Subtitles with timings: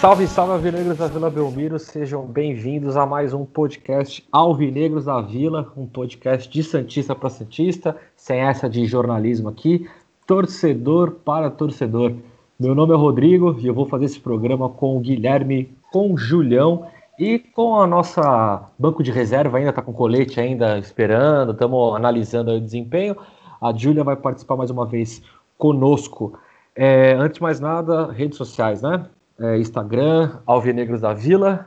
[0.00, 5.72] Salve, salve, Alvinegros da Vila Belmiro, sejam bem-vindos a mais um podcast Alvinegros da Vila,
[5.76, 9.88] um podcast de Santista para Santista, sem essa de jornalismo aqui,
[10.24, 12.14] torcedor para torcedor.
[12.58, 16.16] Meu nome é Rodrigo e eu vou fazer esse programa com o Guilherme, com o
[16.16, 16.86] Julião
[17.18, 22.52] e com a nossa banco de reserva, ainda está com colete ainda esperando, estamos analisando
[22.52, 23.16] o desempenho.
[23.60, 25.20] A Júlia vai participar mais uma vez
[25.56, 26.38] conosco.
[26.80, 29.04] É, antes de mais nada, redes sociais, né?
[29.36, 31.66] É, Instagram, Alvinegros da Vila,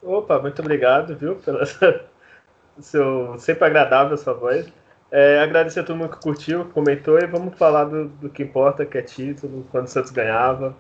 [0.02, 1.64] Opa, muito obrigado, viu, pela
[2.80, 4.72] seu sempre agradável a sua voz.
[5.12, 8.44] É, agradecer a todo mundo que curtiu, que comentou e vamos falar do, do que
[8.44, 10.74] importa, que é título, quando o Santos ganhava.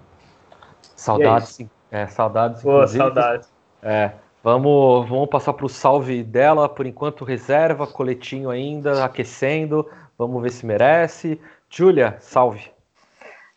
[0.95, 1.59] Saudades,
[1.91, 2.61] é, saudades.
[2.61, 2.97] Pô, inclusive.
[2.97, 3.49] saudades.
[3.83, 4.11] É,
[4.41, 10.51] vamos, vamos passar para o salve dela, por enquanto reserva, coletinho ainda, aquecendo, vamos ver
[10.51, 11.39] se merece.
[11.69, 12.71] Júlia, salve.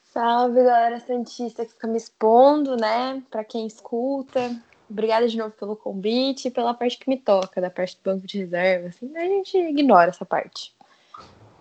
[0.02, 3.22] Salve, galera Santista que fica me expondo, né?
[3.30, 4.50] Pra quem escuta.
[4.88, 8.26] Obrigada de novo pelo convite e pela parte que me toca, da parte do banco
[8.26, 8.88] de reserva.
[8.88, 10.72] Assim, a gente ignora essa parte.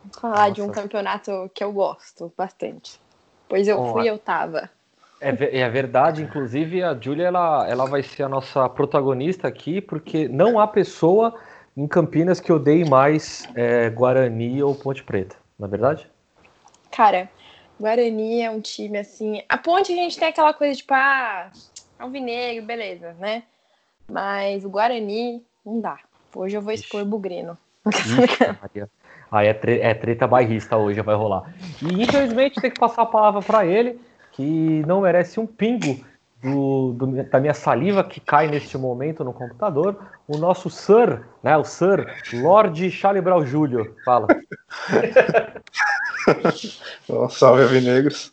[0.03, 0.81] Vamos falar de um Nossa.
[0.81, 2.99] campeonato que eu gosto bastante.
[3.47, 4.69] Pois eu Bom, fui e a- eu tava.
[5.21, 10.27] É, é verdade, inclusive a Júlia ela, ela vai ser a nossa protagonista aqui, porque
[10.27, 11.33] não há pessoa
[11.77, 16.07] em Campinas que odeie mais é, Guarani ou Ponte Preta, não é verdade?
[16.91, 17.29] Cara,
[17.79, 19.41] Guarani é um time assim.
[19.47, 21.51] A ponte a gente tem aquela coisa tipo, ah,
[21.99, 23.43] alvinegro, beleza, né?
[24.09, 25.97] Mas o Guarani não dá.
[26.35, 27.09] Hoje eu vou expor Ixi.
[27.09, 27.57] Bugrino.
[27.87, 28.87] Ixi.
[29.31, 31.51] Aí é, tre- é treta bairrista hoje, vai rolar.
[31.81, 33.99] E infelizmente tem que passar a palavra para ele,
[34.33, 36.03] que não merece um pingo
[36.41, 39.97] do- do- da minha saliva que cai neste momento no computador.
[40.27, 41.57] O nosso Sir, né?
[41.57, 43.95] O Sir, Lorde Charlie Brown Júlio.
[44.05, 44.27] Fala.
[47.07, 48.31] Bom, salve, Avinegros.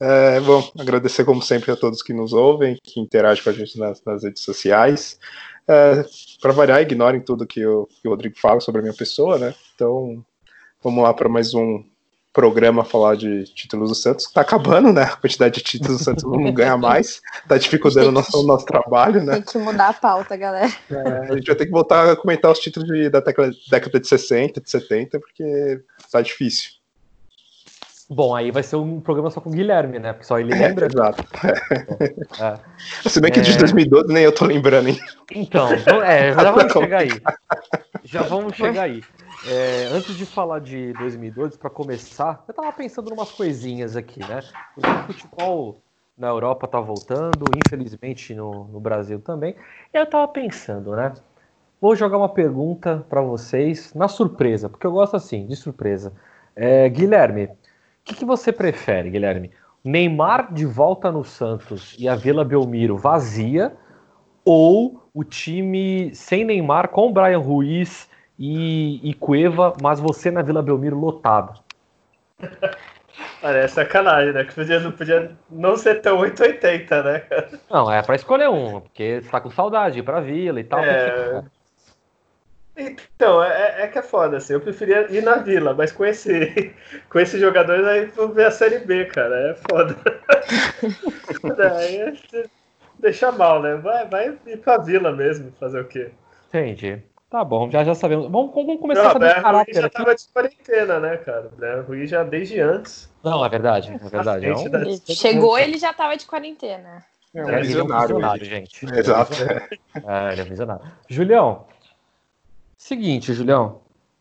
[0.00, 3.78] É, bom, agradecer como sempre a todos que nos ouvem, que interagem com a gente
[3.78, 5.18] nas, nas redes sociais.
[5.66, 6.04] É,
[6.40, 9.54] para variar, ignorem tudo que o, que o Rodrigo fala sobre a minha pessoa, né?
[9.74, 10.22] Então,
[10.82, 11.82] vamos lá para mais um
[12.32, 14.30] programa falar de títulos do Santos.
[14.30, 15.04] Tá acabando, né?
[15.04, 17.22] A quantidade de títulos do Santos não ganha mais.
[17.48, 19.32] Tá dificultando o nosso, o nosso trabalho, né?
[19.32, 20.70] Tem que mudar a pauta, galera.
[20.90, 23.98] É, a gente vai ter que voltar a comentar os títulos de- da década, década
[23.98, 25.80] de 60, de 70, porque
[26.12, 26.72] tá difícil.
[28.08, 30.12] Bom, aí vai ser um programa só com o Guilherme, né?
[30.12, 30.86] Porque só ele lembra.
[30.92, 31.24] Exato.
[32.38, 33.08] É.
[33.08, 33.58] Se bem que de É.
[33.58, 34.98] 2012 nem eu tô lembrando, hein?
[35.32, 37.22] Então, então, é, já vamos chegar aí.
[38.04, 39.02] Já vamos chegar aí.
[39.48, 44.20] É, antes de falar de 2012, para começar, eu tava pensando em umas coisinhas aqui,
[44.20, 44.40] né?
[44.76, 45.80] O futebol
[46.16, 49.54] na Europa tá voltando, infelizmente no, no Brasil também.
[49.94, 51.12] E eu tava pensando, né?
[51.80, 56.12] Vou jogar uma pergunta para vocês na surpresa, porque eu gosto assim, de surpresa.
[56.54, 57.50] É, Guilherme,
[58.06, 59.50] que, que você prefere, Guilherme?
[59.84, 63.76] Neymar de volta no Santos e a Vila Belmiro vazia
[64.44, 68.08] ou o time sem Neymar com Brian Ruiz
[68.38, 71.60] e, e Cueva, mas você na Vila Belmiro lotado.
[73.40, 74.44] Parece sacanagem, né?
[74.44, 77.50] Que podia, não podia não ser tão 880, né, cara?
[77.70, 80.64] Não, é pra escolher um, porque você tá com saudade de ir pra Vila e
[80.64, 80.80] tal.
[80.80, 81.42] É.
[82.76, 84.52] Então, é, é que é foda, assim.
[84.52, 86.74] Eu preferia ir na vila, mas com esse,
[87.08, 89.34] com esses jogadores aí vou ver a Série B, cara.
[89.50, 89.96] É foda.
[91.76, 92.12] aí é
[92.98, 93.76] deixa mal, né?
[93.76, 96.10] Vai, vai ir pra vila mesmo, fazer o quê?
[96.48, 97.02] Entendi.
[97.28, 98.30] Tá bom, já, já sabemos.
[98.30, 99.96] Vamos, vamos começar Não, a saber o Ruiz caráter já aqui.
[99.96, 101.50] tava de quarentena, né, cara?
[101.52, 103.10] O Brian Ruiz já desde antes.
[103.22, 104.46] Não, é verdade, é verdade.
[104.46, 107.04] É um, Ele chegou, ele já tava de quarentena.
[107.34, 108.06] É é, um ele é um visionário.
[108.06, 108.50] visionário, ele.
[108.50, 108.86] gente.
[108.94, 109.32] Exato.
[109.42, 110.84] É, ele é visionário.
[111.08, 111.66] Julião,
[112.76, 113.80] seguinte, Julião.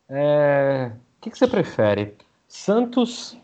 [0.10, 2.16] é, O que, que você prefere?
[2.48, 3.38] Santos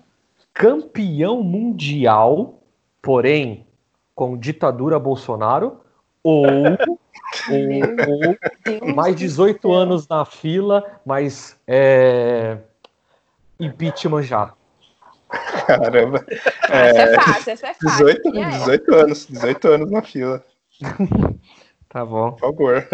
[0.53, 2.59] campeão mundial,
[3.01, 3.65] porém
[4.13, 5.81] com ditadura Bolsonaro,
[6.23, 6.43] ou
[7.49, 12.57] Ou, ou mais 18 anos na fila, mas é,
[13.59, 14.53] impeachment já.
[15.65, 16.25] Caramba.
[16.69, 17.89] Ah, essa é fácil, essa é fácil.
[17.89, 20.43] 18, 18 anos, 18 anos na fila.
[21.89, 22.31] Tá bom.
[22.31, 22.87] Por favor.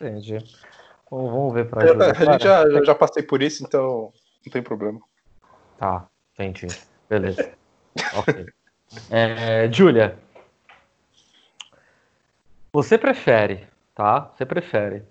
[0.00, 0.38] Entendi.
[1.10, 2.12] Vamos ver pra Júlia.
[2.12, 4.12] a gente já, eu já passei por isso, então
[4.44, 5.00] não tem problema.
[5.76, 6.66] Tá, entendi.
[7.08, 7.52] Beleza.
[8.14, 8.46] ok.
[9.10, 10.18] É, Júlia,
[12.72, 14.32] você prefere, tá?
[14.34, 15.04] Você prefere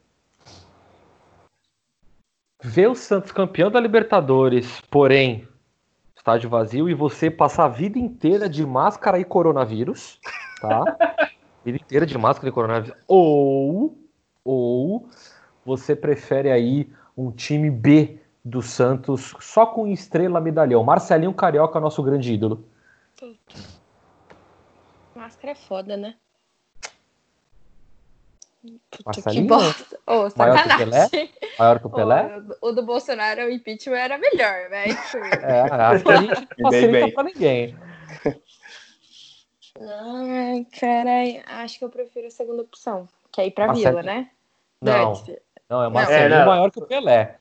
[2.61, 5.47] ver o Santos campeão da Libertadores, porém
[6.15, 10.19] estádio vazio, e você passar a vida inteira de máscara e coronavírus,
[10.59, 10.83] tá?
[11.63, 12.97] vida inteira de máscara e coronavírus.
[13.07, 13.95] Ou,
[14.43, 15.07] ou
[15.65, 20.83] você prefere aí um time B do Santos só com estrela medalhão.
[20.83, 22.63] Marcelinho Carioca, nosso grande ídolo.
[25.15, 26.15] Máscara é foda, né?
[28.91, 29.43] Puta Marcelinho?
[29.43, 29.99] que bosta.
[30.05, 31.31] Ô, Maior que o sacanagem.
[31.57, 32.41] Maior que o Pelé?
[32.61, 34.97] o do Bolsonaro, o impeachment era melhor, velho.
[35.41, 37.75] É, acho que a gente não facilita pra ninguém.
[39.79, 44.03] Ai, carai, acho que eu prefiro a segunda opção, que é ir pra Marcelo- Vila,
[44.03, 44.29] né?
[44.81, 45.35] Não, Antes.
[45.69, 46.45] Não, é Marcelinho É, não.
[46.45, 47.35] maior que o Pelé.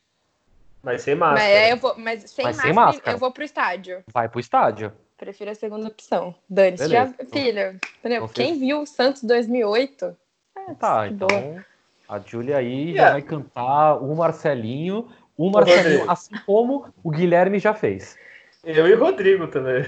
[0.83, 1.59] Mas sem Mas, máscara.
[1.63, 3.15] aí eu vou, mas sem, Mas sem máscara, máscara.
[3.15, 4.03] eu vou pro estádio.
[4.13, 4.91] Vai pro estádio.
[5.17, 6.35] Prefiro a segunda opção.
[6.49, 6.89] Dane-se.
[6.89, 8.27] Já, filha, entendeu?
[8.29, 10.15] Quem viu o Santos 2008?
[10.57, 11.65] É, Tá, que então boa.
[12.09, 13.11] a Júlia aí já Yeah.
[13.13, 15.07] vai cantar o Marcelinho,
[15.37, 18.17] o Marcelinho, assim como o Guilherme já fez.
[18.63, 19.83] Eu e o Rodrigo também.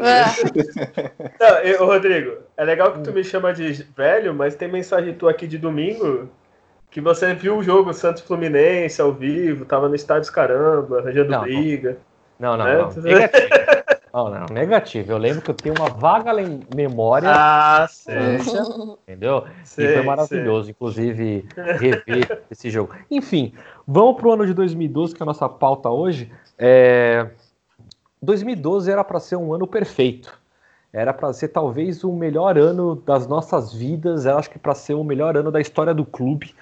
[0.00, 0.34] Ah,
[1.40, 5.30] Não, eu, Rodrigo, é legal que tu me chama de velho, mas tem mensagem tua
[5.32, 6.28] aqui de domingo
[6.92, 11.38] que você viu o jogo Santos Fluminense ao vivo, tava no estádio caramba, arranjando Não,
[11.38, 11.44] não.
[11.44, 11.96] briga.
[12.38, 12.78] Não, não, É?
[12.78, 12.90] não.
[13.02, 13.48] Negativo.
[14.14, 15.10] Não, não, negativo.
[15.10, 18.36] Eu lembro que eu tenho uma vaga lem- memória, Ah, sei.
[19.08, 19.46] entendeu?
[19.62, 21.48] E sei, foi maravilhoso, inclusive,
[21.78, 22.94] rever esse jogo.
[23.10, 23.54] Enfim,
[23.86, 26.30] vamos pro ano de 2012, que é a nossa pauta hoje.
[26.58, 27.30] É...
[28.20, 30.38] 2012 era para ser um ano perfeito.
[30.92, 34.26] Era para ser talvez o melhor ano das nossas vidas.
[34.26, 36.54] Eu acho que para ser o melhor ano da história do clube.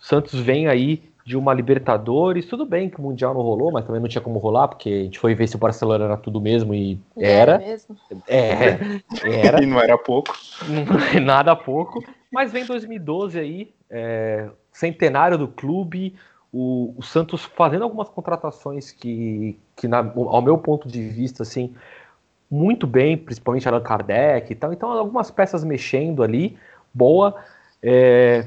[0.00, 2.46] O Santos vem aí de uma Libertadores.
[2.46, 5.02] Tudo bem que o Mundial não rolou, mas também não tinha como rolar, porque a
[5.04, 7.58] gente foi ver se o Barcelona era tudo mesmo e era.
[7.58, 7.96] mesmo.
[8.26, 8.78] É,
[9.22, 9.62] era.
[9.62, 10.34] E não era pouco.
[10.66, 12.02] Não é nada pouco.
[12.32, 16.14] Mas vem 2012 aí, é, centenário do clube,
[16.52, 21.74] o, o Santos fazendo algumas contratações que, que na- ao meu ponto de vista, assim,
[22.50, 24.72] muito bem, principalmente Allan Kardec e tal.
[24.72, 26.56] Então, algumas peças mexendo ali,
[26.92, 27.36] boa.
[27.82, 28.46] É,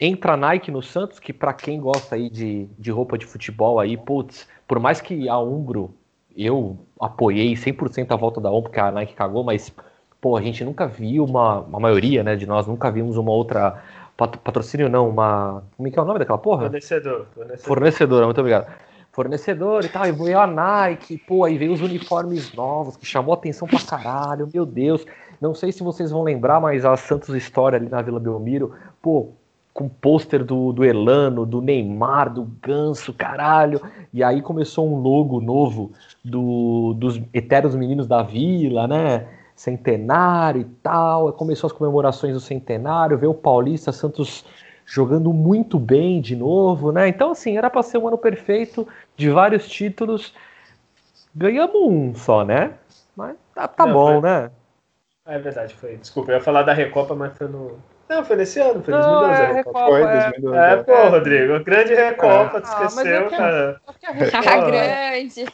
[0.00, 3.80] entra a Nike no Santos, que para quem gosta aí de, de roupa de futebol
[3.80, 5.94] aí, putz, por mais que a Umbro,
[6.36, 9.72] eu apoiei 100% a volta da Umbro, porque a Nike cagou, mas
[10.20, 13.82] pô, a gente nunca viu uma, a maioria, né, de nós nunca vimos uma outra
[14.16, 16.64] pat- patrocínio não, uma, como é que é o nome daquela porra?
[16.64, 17.26] Fornecedor.
[17.34, 17.66] fornecedor.
[17.66, 18.66] Fornecedora, muito obrigado.
[19.12, 23.34] Fornecedor e tal, e veio a Nike, pô, aí veio os uniformes novos, que chamou
[23.34, 25.04] atenção pra caralho, meu Deus.
[25.40, 29.30] Não sei se vocês vão lembrar, mas a Santos História ali na Vila Belmiro, pô,
[29.78, 33.80] com pôster do, do Elano, do Neymar, do Ganso, caralho.
[34.12, 35.92] E aí começou um logo novo
[36.24, 39.28] do, dos Eternos Meninos da Vila, né?
[39.54, 41.32] Centenário e tal.
[41.32, 44.44] Começou as comemorações do centenário, veio o Paulista, Santos
[44.84, 47.06] jogando muito bem de novo, né?
[47.06, 48.84] Então, assim, era para ser um ano perfeito
[49.16, 50.34] de vários títulos.
[51.32, 52.72] Ganhamos um só, né?
[53.14, 54.50] Mas tá, tá Não, bom, foi- né?
[55.24, 55.96] É verdade, foi.
[55.98, 57.78] Desculpa, eu ia falar da Recopa, mas foi no.
[58.08, 59.42] Não, foi nesse ano, foi Não, 2012.
[59.42, 59.78] é a Recopa.
[59.80, 60.20] Recopa, Foi, é.
[60.30, 60.58] 2012.
[60.58, 60.76] É, é.
[60.76, 63.80] pô, Rodrigo, grande Recopa, tu Ah, mas esqueceu, eu quero- cara.
[63.86, 65.44] A A Recopa, grande.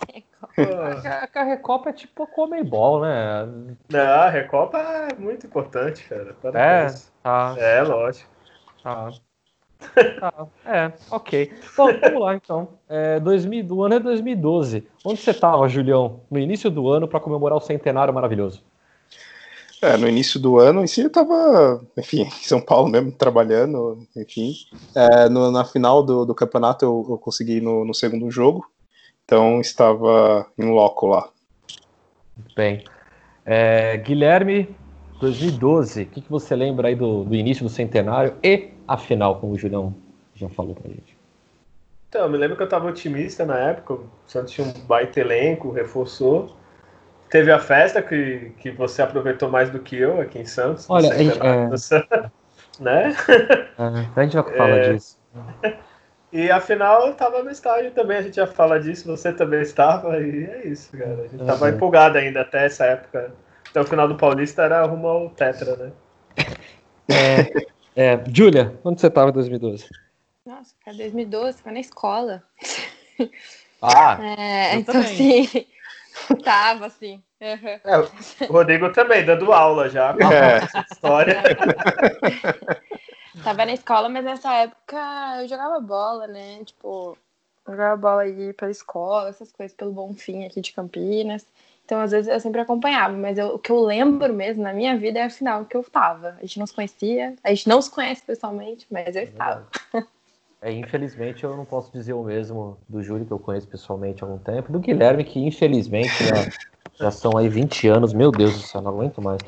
[0.55, 0.63] Pô.
[0.63, 3.49] acho que a- a Recopa é tipo a Comebol, né?
[3.91, 6.29] Não, a Recopa é muito importante, cara.
[6.31, 7.13] É, Parabéns.
[7.23, 8.31] tá, É, lógico.
[8.83, 9.11] tá.
[10.19, 11.53] Tá, é, ok.
[11.77, 12.69] Bom, vamos lá então.
[12.89, 14.87] É, 2000, o ano é 2012.
[15.05, 16.21] Onde você tava, Julião?
[16.31, 18.65] No início do ano para comemorar o centenário maravilhoso.
[19.85, 23.99] É, no início do ano, em si, eu tava, enfim, em São Paulo mesmo, trabalhando,
[24.17, 24.55] enfim.
[24.97, 28.67] É, no- na final do, do campeonato, eu, eu consegui ir no, no segundo jogo,
[29.25, 31.29] então estava em loco lá.
[32.57, 32.83] Bem,
[33.45, 34.75] é, Guilherme,
[35.21, 39.39] 2012, o que, que você lembra aí do, do início do centenário e a final,
[39.39, 39.95] como o Julião
[40.35, 41.15] já falou pra gente?
[42.09, 43.95] Então, eu me lembro que eu tava otimista na época.
[43.95, 46.57] O Santos tinha um baita elenco, reforçou.
[47.35, 50.89] Teve a festa que, que você aproveitou mais do que eu aqui em Santos.
[50.89, 52.31] Olha, centenário é- do Santos,
[52.79, 53.13] né?
[53.77, 54.93] É, a gente vai falar É.
[54.93, 55.19] disso.
[56.33, 60.17] E afinal eu tava no estádio também, a gente já fala disso, você também estava,
[60.21, 61.23] e é isso, cara.
[61.25, 61.75] A gente tava Uhum.
[61.75, 63.35] empolgado ainda até essa época.
[63.71, 65.93] Até o final do Paulista era rumo ao Tetra, né?
[67.97, 69.89] É, Júlia, onde você estava em 2012?
[70.47, 72.45] Nossa, cara, 2012, tava na escola.
[73.83, 75.45] Ah, É, então também.
[75.47, 75.67] assim,
[76.45, 77.23] tava assim.
[77.41, 77.81] uhum.
[77.85, 77.99] É,
[78.49, 80.15] o Rodrigo também, dando aula já.
[80.15, 80.61] com É.
[80.91, 81.43] História.
[83.43, 84.97] Tava na escola, mas nessa época
[85.41, 86.65] eu jogava bola, né?
[86.65, 87.19] Tipo,
[87.67, 91.47] eu jogava bola aí pela escola, essas coisas, pelo Bonfim aqui de Campinas.
[91.85, 94.97] Então, às vezes, eu sempre acompanhava, mas eu- o que eu lembro mesmo na minha
[94.97, 96.37] vida é a final que eu tava.
[96.39, 99.67] A gente não se conhecia, a gente não se conhece pessoalmente, mas eu estava.
[100.65, 104.27] É, infelizmente eu não posso dizer o mesmo do Júlio, que eu conheço pessoalmente há
[104.27, 106.25] algum tempo, do Guilherme, que infelizmente
[106.99, 109.43] já, são aí 20 anos, meu Deus do céu, não aguento mais.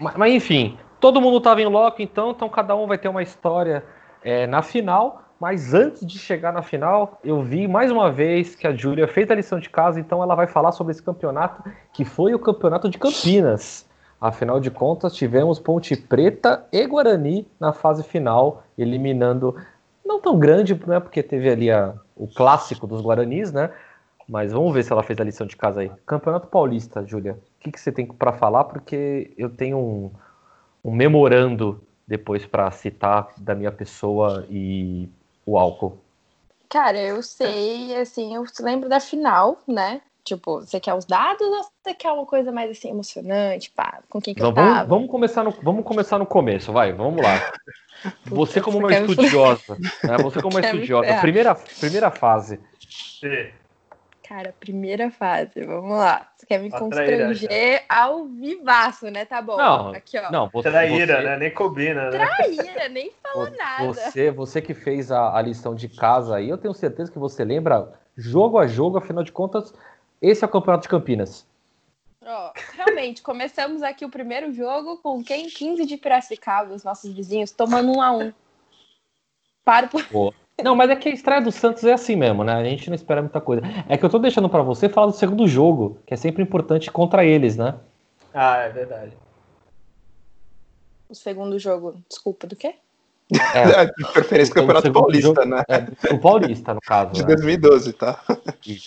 [0.00, 3.22] Mas, mas, enfim, todo mundo estava em loco, então, então cada um vai ter uma
[3.22, 3.84] história
[4.20, 5.22] é, na final.
[5.38, 9.30] Mas antes de chegar na final, eu vi mais uma vez que a Júlia fez
[9.30, 11.62] a lição de casa, então ela vai falar sobre esse campeonato,
[11.92, 13.86] que foi o campeonato de Campinas.
[14.20, 19.54] Afinal de contas, tivemos Ponte Preta e Guarani na fase final, eliminando
[20.08, 20.98] não tão grande, né?
[20.98, 23.70] Porque teve ali a, o clássico dos Guaranis, né?
[24.26, 25.90] Mas vamos ver se ela fez a lição de casa aí.
[26.04, 27.32] Campeonato Paulista, Júlia.
[27.32, 28.64] O que, que você tem para falar?
[28.64, 30.10] Porque eu tenho um,
[30.84, 35.08] um memorando depois para citar da minha pessoa e
[35.46, 35.98] o álcool.
[36.68, 40.02] Cara, eu sei, assim, eu lembro da final, né?
[40.28, 44.02] Tipo, você quer os dados ou você quer uma coisa mais assim emocionante, pá?
[44.08, 44.72] Com quem que Então, eu tava?
[44.72, 47.38] vamos, vamos, começar no, vamos começar no começo, vai, vamos lá.
[48.26, 50.16] Você como você uma estudiosa, né?
[50.22, 52.60] Você como uma estudiosa, primeira, primeira fase.
[52.78, 53.50] Sim.
[54.28, 56.30] Cara, primeira fase, vamos lá.
[56.36, 59.24] Você quer me A traíra, constranger ao vivaço, né?
[59.24, 59.56] Tá bom.
[59.56, 60.30] Não, Aqui, ó.
[60.30, 61.36] Não, você, Traíra, você- né?
[61.38, 62.18] Nem combina, né?
[62.18, 63.86] Traíra, nem falou nada.
[63.86, 67.42] Você, você que fez a, a lição de casa aí, eu tenho certeza que você
[67.44, 69.72] lembra jogo a jogo, afinal de contas,
[70.20, 71.46] esse é o Campeonato de Campinas.
[72.24, 75.48] Ó, realmente, começamos aqui o primeiro jogo com quem?
[75.48, 78.32] 15 de Piracicaba, os nossos vizinhos, tomando um a um.
[79.64, 80.34] Para por...
[80.62, 82.54] Não, mas é que a estreia do Santos é assim mesmo, né?
[82.54, 83.62] A gente não espera muita coisa.
[83.88, 86.90] É que eu tô deixando pra você falar do segundo jogo, que é sempre importante
[86.90, 87.78] contra eles, né?
[88.34, 89.16] Ah, é verdade.
[91.08, 92.02] o segundo jogo.
[92.08, 92.74] Desculpa, do quê?
[93.54, 95.62] É, De preferência o Campeonato Paulista, jogo- né?
[95.68, 97.12] é, o Paulista, no caso.
[97.12, 97.26] De né?
[97.26, 98.20] 2012, tá?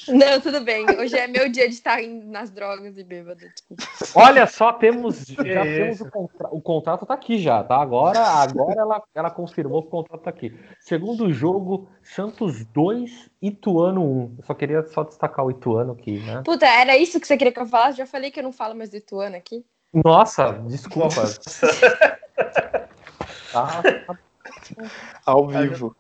[0.08, 0.86] Não, tudo bem.
[1.00, 3.40] Hoje é meu dia de estar nas drogas e bêbado.
[3.40, 3.84] Desculpa.
[4.16, 6.48] Olha só, temos já temos o, contra...
[6.52, 7.78] o contrato tá aqui já, tá?
[7.78, 10.58] Agora, agora ela, ela confirmou que o contrato tá aqui.
[10.80, 14.36] Segundo jogo, Santos 2, Ituano 1.
[14.40, 16.42] Eu só queria só destacar o Ituano aqui, né?
[16.44, 17.98] Puta, era isso que você queria que eu falasse?
[18.00, 19.64] Já falei que eu não falo mais do Ituano aqui.
[19.94, 21.22] Nossa, desculpa.
[23.52, 23.82] Tá,
[25.26, 25.96] Ao vivo.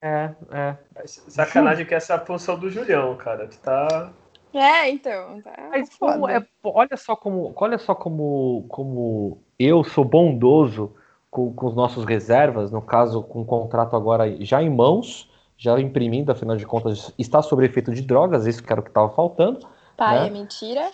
[0.00, 0.76] é, é.
[1.06, 3.46] Sacanagem que essa é a função do Julião, cara.
[3.46, 4.12] Tu tá.
[4.52, 5.40] É, então.
[5.42, 10.94] Tá Mas como é, olha só como, olha só como, como eu sou bondoso
[11.30, 15.78] com, com os nossos reservas, no caso com o contrato agora já em mãos, já
[15.78, 19.10] imprimindo, afinal de contas está sob efeito de drogas, isso que era o que estava
[19.10, 19.66] faltando.
[19.96, 20.26] Pai, né?
[20.26, 20.90] é mentira?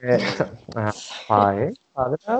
[0.00, 0.16] É,
[0.76, 0.92] ah,
[1.26, 1.72] pai,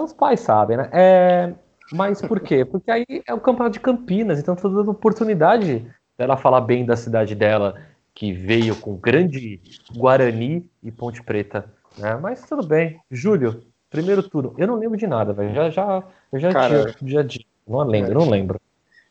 [0.03, 0.89] os pais sabem, né?
[0.93, 1.55] É,
[1.93, 2.65] mas por quê?
[2.65, 6.97] Porque aí é o campeonato de Campinas, então estou dando oportunidade dela falar bem da
[6.97, 7.81] cidade dela,
[8.15, 9.61] que veio com grande
[9.95, 12.17] Guarani e Ponte Preta, né?
[12.17, 12.99] Mas tudo bem.
[13.11, 14.55] Júlio, primeiro turno.
[14.59, 15.55] Eu não lembro de nada, velho.
[15.55, 16.03] Já, já,
[16.33, 18.61] eu já, Cara, tinha- já, não lembro, não lembro.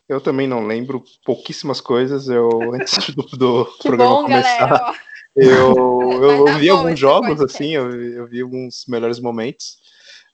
[0.08, 2.28] Eu também não lembro pouquíssimas coisas.
[2.28, 4.94] Eu, antes do, do Que programa bom, começar, galera.
[5.36, 5.74] eu,
[6.22, 9.78] eu, dar vi alguns jogos, assim, eu, vi- eu vi alguns melhores momentos.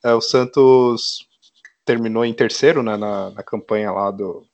[0.04, 1.26] É, o Santos
[1.84, 4.44] terminou em terceiro né, na, na campanha lá do.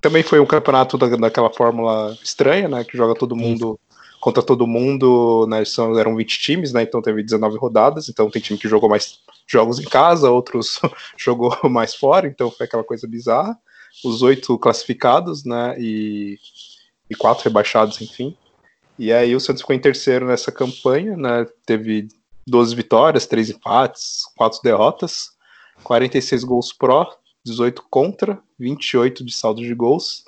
[0.00, 2.84] Também foi um campeonato da, daquela fórmula estranha, né?
[2.84, 3.78] Que joga todo mundo
[4.20, 5.64] contra todo mundo, né?
[5.64, 6.82] São, eram 20 times, né?
[6.82, 8.08] Então teve 19 rodadas.
[8.08, 10.80] Então tem time que jogou mais jogos em casa, outros
[11.18, 13.56] jogou mais fora, então foi aquela coisa bizarra.
[14.04, 15.76] Os oito classificados, né?
[15.78, 16.38] E,
[17.08, 18.36] e quatro rebaixados, enfim.
[18.98, 21.46] E aí o Santos ficou em terceiro nessa campanha, né?
[21.66, 22.08] Teve
[22.46, 25.30] 12 vitórias, 3 empates, 4 derrotas,
[25.82, 27.08] 46 gols pró,
[27.44, 30.24] 18 contra, 28 de saldo de gols.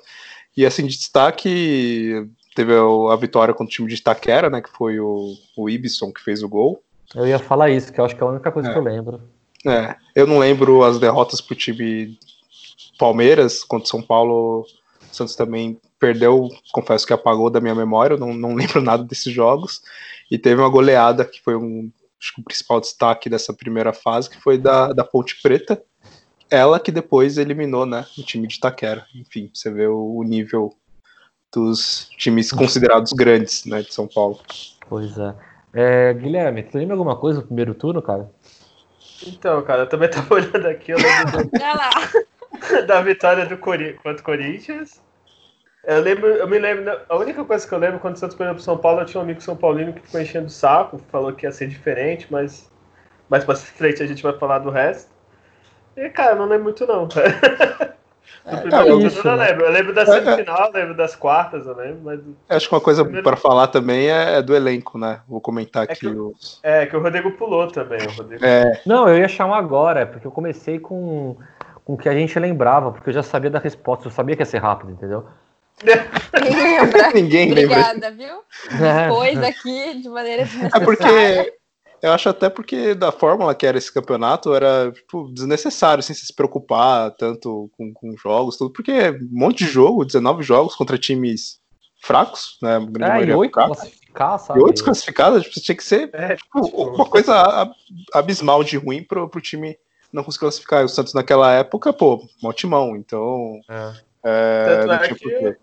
[0.55, 4.61] E assim, de destaque, teve a vitória contra o time de Itaquera, né?
[4.61, 6.81] Que foi o, o Ibson que fez o gol.
[7.13, 8.71] Eu ia falar isso, que eu acho que é a única coisa É.
[8.73, 9.21] que eu lembro.
[9.65, 12.17] É, eu não lembro as derrotas pro time
[12.97, 14.61] Palmeiras contra São Paulo.
[14.61, 19.03] O Santos também perdeu, confesso que apagou da minha memória, eu não, não lembro nada
[19.03, 19.81] desses jogos.
[20.29, 21.91] E teve uma goleada que foi um,
[22.21, 25.81] acho que o principal destaque dessa primeira fase, que foi da, da Ponte Preta.
[26.49, 29.05] Ela que depois eliminou né, o time de Itaquera.
[29.15, 30.75] Enfim, você vê o, o nível
[31.53, 34.39] dos times considerados grandes né, de São Paulo.
[34.87, 35.35] Pois é.
[35.73, 38.29] É, Guilherme, tu lembra alguma coisa do primeiro turno, cara?
[39.25, 41.51] Então, cara, eu também tava olhando aqui, eu lembro do,
[42.87, 45.01] da vitória do Cori contra o Corinthians.
[45.87, 48.55] Eu lembro, eu me lembro, a única coisa que eu lembro quando o Santos perdeu
[48.55, 51.31] pro São Paulo, eu tinha um amigo São Paulino que ficou enchendo o saco, falou
[51.33, 52.71] que ia ser diferente, mas
[53.29, 55.11] mais pra frente a gente vai falar do resto.
[55.95, 57.07] E, cara, eu não lembro muito não.
[58.43, 59.47] É, primeiro é jogo isso, eu não né?
[59.47, 59.65] lembro.
[59.65, 62.19] Eu lembro da É, semifinal, eu lembro das quartas, eu lembro, mas.
[62.49, 65.21] Acho que uma coisa Primeiro- para falar também é, é do elenco, né?
[65.27, 66.59] Vou comentar É aqui que- os.
[66.61, 67.99] É, que o Rodrigo pulou também.
[68.05, 68.43] O Rodrigo.
[68.45, 71.35] É, Não, eu ia chamar agora, é porque eu comecei com,
[71.83, 74.41] com o que a gente lembrava, porque eu já sabia da resposta, eu sabia que
[74.43, 75.25] ia ser rápido, entendeu?
[75.79, 77.11] Quem lembra?
[77.13, 77.79] ninguém lembra.
[77.91, 78.35] Obrigada, viu?
[79.09, 80.85] Pôs aqui de maneira É desnecessária.
[80.85, 81.53] porque.
[82.01, 86.31] Eu acho até porque da fórmula que era esse campeonato era tipo, desnecessário assim, se
[86.35, 90.99] preocupar tanto com, com jogos, tudo, porque é um monte de jogo, 19 jogos contra
[90.99, 91.57] times
[92.03, 92.77] fracos, né?
[92.79, 93.77] grande É, e maioria oito fracos.
[93.77, 94.59] classificar, sabe?
[94.59, 97.73] E oito classificados, tipo, tinha que ser É, tipo, tipo, uma coisa ab-
[98.13, 99.75] abismal de ruim pro, pro time
[100.13, 100.81] não conseguir classificar.
[100.81, 103.59] E o Santos naquela época, pô, mó timão, então.
[103.67, 103.93] É.
[104.27, 105.57] É, Tanto não é tinha que- porquê.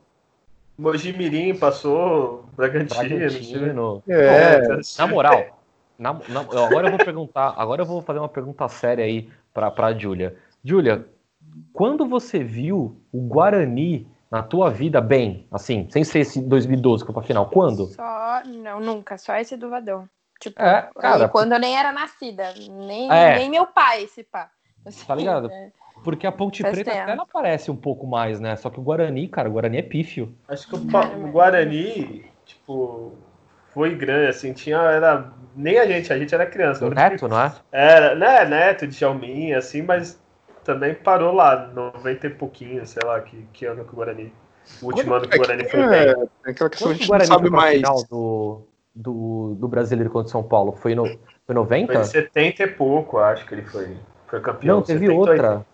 [0.79, 2.99] Mogi Mirim passou, Bragantino.
[3.19, 4.03] Bragantino.
[4.09, 4.61] É,
[4.99, 5.63] Na moral,
[5.99, 9.71] na- na- agora eu vou perguntar, agora eu vou fazer uma pergunta séria aí pra,
[9.71, 10.37] pra Júlia.
[10.65, 11.07] Júlia,
[11.73, 17.23] quando você viu o Guarani na tua vida bem, assim, sem ser esse 2012 Copa
[17.23, 17.87] Final, quando?
[17.89, 20.09] Só, não, nunca, só esse do Vadão.
[20.41, 23.37] Tipo, É, cara, quando eu nem era nascida, nem, É.
[23.37, 24.51] nem meu pai, esse pá.
[24.85, 25.49] Assim, Tá ligado?
[25.53, 25.71] é.
[26.03, 27.03] Porque a Ponte Faz Preta tempo.
[27.03, 28.57] até não aparece um pouco mais, né?
[28.57, 30.35] Só que o Guarani, cara, o Guarani é pífio.
[30.49, 33.13] Acho que o, mas- Guarani, tipo,
[33.73, 34.77] foi grande, assim, tinha.
[34.79, 36.87] Era, nem a gente, a gente era criança.
[36.87, 37.53] O Neto, não é?
[37.71, 40.21] Era, né, Neto, Djalminha, assim, mas
[40.65, 44.33] também parou lá, 90 e pouquinho, sei lá, que, que ano que o Guarani.
[44.81, 45.99] O último ano que o Guarani foi bem.
[45.99, 47.77] É, é aquela questão Quando que a gente não Guarani sabe foi mais.
[47.77, 48.63] final do,
[48.95, 50.73] do, do Brasileiro contra o São Paulo?
[50.73, 51.95] Foi, no, foi Foi 90?
[52.01, 53.97] em 70 e pouco, acho que ele foi,
[54.29, 54.77] foi campeão.
[54.77, 55.19] Não, teve 78.
[55.31, 55.67] outra.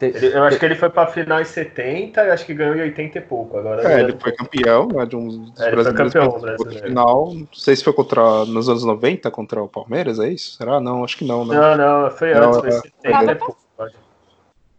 [0.00, 2.82] Ele- eu acho que ele foi pra final em 70 e acho que ganhou em
[2.82, 3.56] 80 e pouco.
[3.58, 6.86] Agora É, ele foi campeão, né, de um dos É, ele foi brasileiros campeão brasileiro.
[6.88, 7.34] final.
[7.34, 10.56] Não sei se foi contra nos anos 90 contra o Palmeiras, é isso?
[10.56, 10.78] Será?
[10.80, 11.54] Não, acho que não, né?
[11.54, 12.72] Não, não, foi Não, antes, foi é.
[12.72, 13.56] 70 e pouco.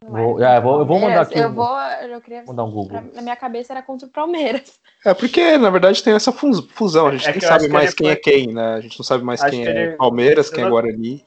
[0.10, 2.44] Vou- é, vou- eu vou mandar Palmeiras, aqui Eu um- vou, eu queria.
[2.46, 3.02] Vou dar um Google.
[3.14, 4.80] Na minha cabeça era contra o Palmeiras.
[5.04, 7.08] É porque, na verdade, tem essa fus- fusão.
[7.08, 8.76] A gente É nem sabe mais quem foi- é quem, né?
[8.76, 10.72] A gente não sabe mais Acho quem que é ele- Palmeiras, se quem é não-
[10.72, 11.26] Guarani.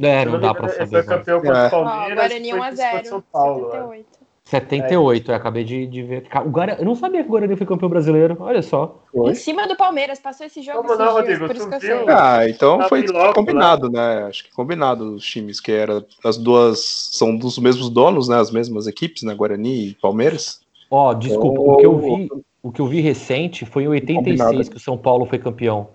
[0.00, 0.88] É, não me dá engano, pra Ele saber.
[0.90, 1.06] foi né?
[1.18, 1.62] campeão contra É.
[1.62, 2.14] o Ó, Palmeiras.
[2.16, 2.90] Guarani foi 1x0.
[2.92, 3.66] contra São Paulo.
[3.66, 3.68] é.
[3.70, 4.18] 78.
[4.48, 6.26] 78, eu acabei de, de ver.
[6.46, 8.98] O Guarani, eu não sabia que o Guarani foi campeão brasileiro, olha só.
[9.14, 11.46] Em cima do Palmeiras, passou esse jogo Como não, dias, Rodrigo?
[11.48, 12.04] por isso que eu sei.
[12.08, 14.24] Ah, então Tá foi logo, combinado, né?
[14.26, 16.80] Acho que combinado os times, que era as duas
[17.12, 18.36] são dos mesmos donos, né?
[18.38, 19.34] As mesmas equipes, né?
[19.34, 20.62] Guarani e Palmeiras.
[20.90, 21.72] Ó, desculpa, Oh.
[21.74, 22.28] o que eu vi,
[22.62, 24.70] o que eu vi recente foi em 86 Combinado.
[24.70, 25.90] que o São Paulo foi campeão.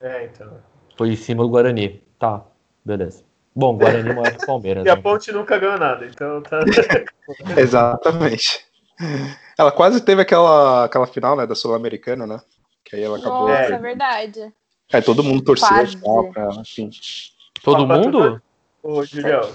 [0.00, 0.48] É, então.
[0.96, 2.00] Foi em cima do Guarani.
[2.18, 2.42] Tá,
[2.84, 3.22] beleza.
[3.54, 4.84] Bom, Guarani é maior que o Palmeiras.
[4.86, 5.02] E a né?
[5.02, 6.60] Ponte nunca ganhou nada, então tá.
[7.56, 8.64] Exatamente.
[9.58, 11.46] Ela quase teve aquela, aquela final, né?
[11.46, 12.40] Da Sul-Americana, né?
[12.84, 13.48] Que aí ela acabou.
[13.48, 13.72] Nossa, É.
[13.72, 14.52] é verdade.
[14.92, 15.68] É, todo mundo torceu
[16.32, 16.90] pra, enfim.
[17.62, 18.42] Todo Pra tu mundo?
[18.82, 19.50] Ô, Julião.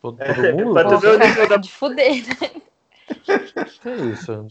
[0.00, 0.72] Todo, É, todo mundo?
[0.72, 1.56] pra tu ver o nível da.
[1.56, 2.50] De fuder, né?
[3.82, 4.46] Que isso?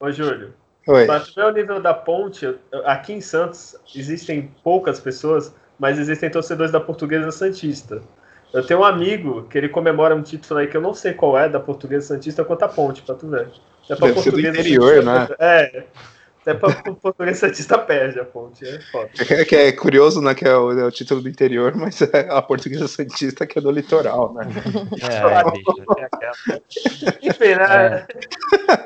[0.00, 0.54] Ô, Júlio.
[0.86, 1.06] Oi.
[1.06, 2.46] Pra tu ver o nível da ponte,
[2.84, 8.00] aqui em Santos existem poucas pessoas, mas existem torcedores da Portuguesa Santista.
[8.52, 11.38] Eu tenho um amigo que ele comemora um título aí que eu não sei qual
[11.38, 13.48] é, da Portuguesa Santista contra a ponte, pra tu ver.
[13.90, 15.28] É pra Deve ser do interior, né?
[15.38, 15.84] É.
[16.40, 19.10] Até pra Portuguesa Santista perde a ponte, é foda.
[19.28, 20.34] É que é curioso, né?
[20.34, 23.62] Que é o, é o título do interior, mas é a portuguesa Santista que é
[23.62, 24.46] do litoral, né?
[25.02, 25.16] É,
[26.06, 26.60] aquela.
[27.22, 28.06] Enfim, né?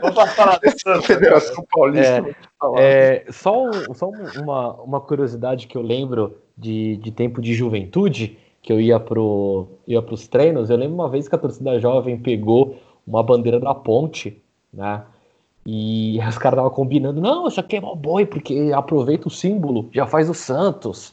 [0.01, 1.03] Vamos falar agora.
[1.03, 2.25] Federação Paulista.
[2.79, 3.25] É.
[3.25, 7.55] É, só um- só um- uma, uma curiosidade que eu lembro de, de tempo de
[7.55, 11.81] juventude, que eu ia pro ia pros treinos, eu lembro uma vez que a torcida
[11.81, 14.41] jovem pegou uma bandeira da ponte,
[14.73, 15.03] né?
[15.67, 19.89] E os caras estavam combinando, não, isso aqui é mó boi, porque aproveita o símbolo,
[19.93, 21.13] já faz o Santos.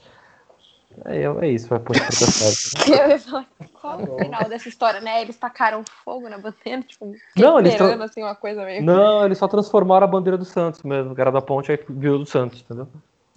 [1.05, 1.79] É, é isso, vai
[3.19, 3.47] falar,
[3.79, 5.21] qual o final dessa história, né?
[5.21, 8.83] Eles tacaram fogo na bandeira, tipo, Não, eles esperando assim uma coisa meio.
[8.83, 12.19] Não, eles só transformaram a bandeira do Santos mesmo, que era da ponte, aí virou
[12.19, 12.87] do Santos, entendeu?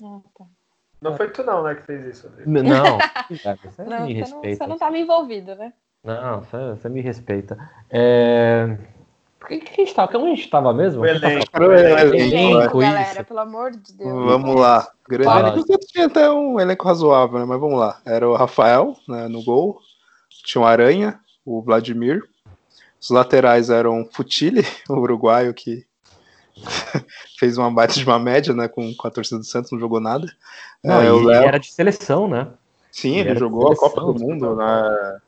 [0.02, 0.44] Ah, tá.
[1.02, 2.50] Não foi tu não, né, que fez isso, Rodrigo.
[2.50, 4.64] Não, você Não, me você não, respeita.
[4.64, 5.72] você não tava envolvido, né?
[6.04, 7.58] Não, você, você me respeita.
[7.90, 8.78] É...
[9.38, 10.16] Por que, que a gente tava?
[10.18, 11.02] Onde a gente tava mesmo?
[11.02, 11.50] O elenco.
[11.50, 12.14] Cara, o elenco.
[12.14, 13.24] elenco, Elenco, galera, isso.
[13.24, 14.12] pelo amor de Deus.
[14.12, 14.88] Vamos lá.
[15.08, 15.78] Grande elenco.
[15.88, 17.44] Tinha até um elenco razoável, né?
[17.44, 18.00] Mas vamos lá.
[18.06, 19.80] Era o Rafael né, no gol.
[20.44, 22.22] Tinha o Aranha, o Vladimir.
[23.00, 25.84] Os laterais eram Futile, o uruguaio que
[27.38, 28.68] fez uma baita de uma média, né?
[28.68, 30.30] Com, com a torcida do Santos, não jogou nada.
[30.82, 31.44] Não, É, ele Léo.
[31.44, 32.48] era de seleção, né?
[32.90, 35.18] Sim, ele ele jogou a seleção, Copa do Mundo, né?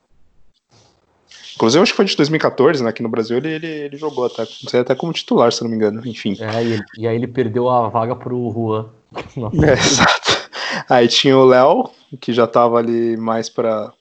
[1.56, 2.90] Inclusive, acho que foi de 2014, né?
[2.90, 4.42] Aqui no Brasil ele, ele, ele jogou até,
[4.78, 6.06] até como titular, se não me engano.
[6.06, 6.36] Enfim.
[6.40, 8.90] É, e, ele- e aí ele perdeu a vaga pro Juan.
[9.64, 10.34] É, exato.
[10.88, 11.88] Aí tinha o Léo,
[12.20, 13.92] que já tava ali mais pra,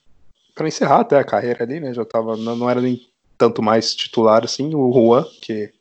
[0.55, 1.93] pra encerrar até a carreira ali, né?
[1.93, 2.99] Já tava, não, não era nem
[3.37, 4.73] tanto mais titular assim.
[4.73, 5.71] O Juan, que,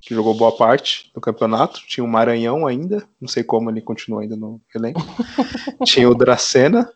[0.00, 1.80] que jogou boa parte do campeonato.
[1.86, 5.00] Tinha o Maranhão ainda, não sei como ele continua ainda no elenco.
[5.84, 6.90] tinha o Dracena.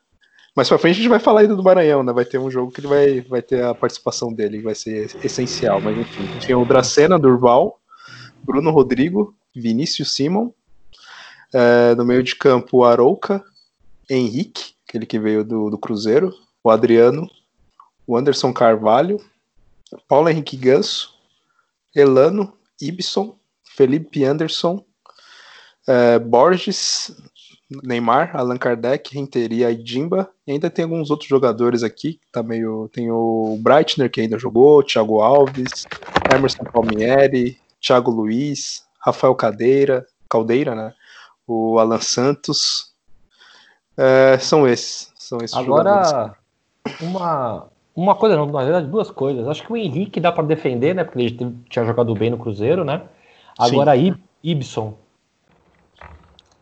[0.55, 2.12] Mais pra frente a gente vai falar ainda do Maranhão, né?
[2.12, 5.11] Vai ter um jogo que ele vai, vai ter a participação dele, que vai ser
[5.25, 5.81] essencial.
[5.81, 7.81] Mas enfim, tinha o Dracena, Durval,
[8.43, 10.51] Bruno Rodrigo, Vinícius Simon.
[11.55, 13.43] É, no meio de campo, o Arouca,
[14.09, 17.29] Henrique, aquele que veio do, do Cruzeiro, o Adriano,
[18.07, 19.21] o Anderson Carvalho,
[20.09, 21.15] Paulo Henrique Ganso,
[21.95, 22.53] Elano,
[22.88, 24.85] Ibson, Felipe Anderson,
[25.87, 27.14] é, Borges,
[27.83, 30.31] Neymar, Allan Kardec, Renteria e Jimba.
[30.47, 32.88] E ainda tem alguns outros jogadores aqui, tá meio.
[32.92, 35.87] Tem o Breitner, que ainda jogou, Thiago Alves,
[36.35, 40.92] Emerson Palmieri, Thiago Luiz, Rafael Cadeira, Caldeira, né?
[41.47, 42.92] O Alan Santos.
[43.97, 45.12] É, são esses.
[45.16, 46.09] São esses jogadores.
[46.09, 46.37] Agora,
[47.01, 49.46] uma, uma coisa, não, na verdade, duas coisas.
[49.48, 51.05] Acho que o Henrique dá pra defender, né?
[51.05, 53.02] Porque ele teve- tinha jogado bem no Cruzeiro, né?
[53.59, 54.94] Agora, I, Ibson.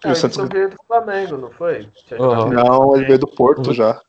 [0.02, 1.86] Ah, o Santos- veio do Flamengo, não foi?
[2.08, 4.00] Jogado- Não, ele veio do Porto já.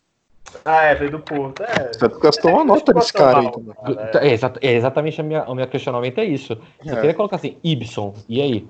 [0.66, 1.64] Ah, é, veio do Porto.
[1.64, 1.92] É.
[1.96, 3.74] O Santos gastou uma nota nesse cara aí também.
[4.22, 6.54] É, exa- é exatamente a minha, o meu questionamento é isso.
[6.86, 6.96] Eu É.
[6.96, 8.14] queria colocar assim, Ibson.
[8.28, 8.68] E aí?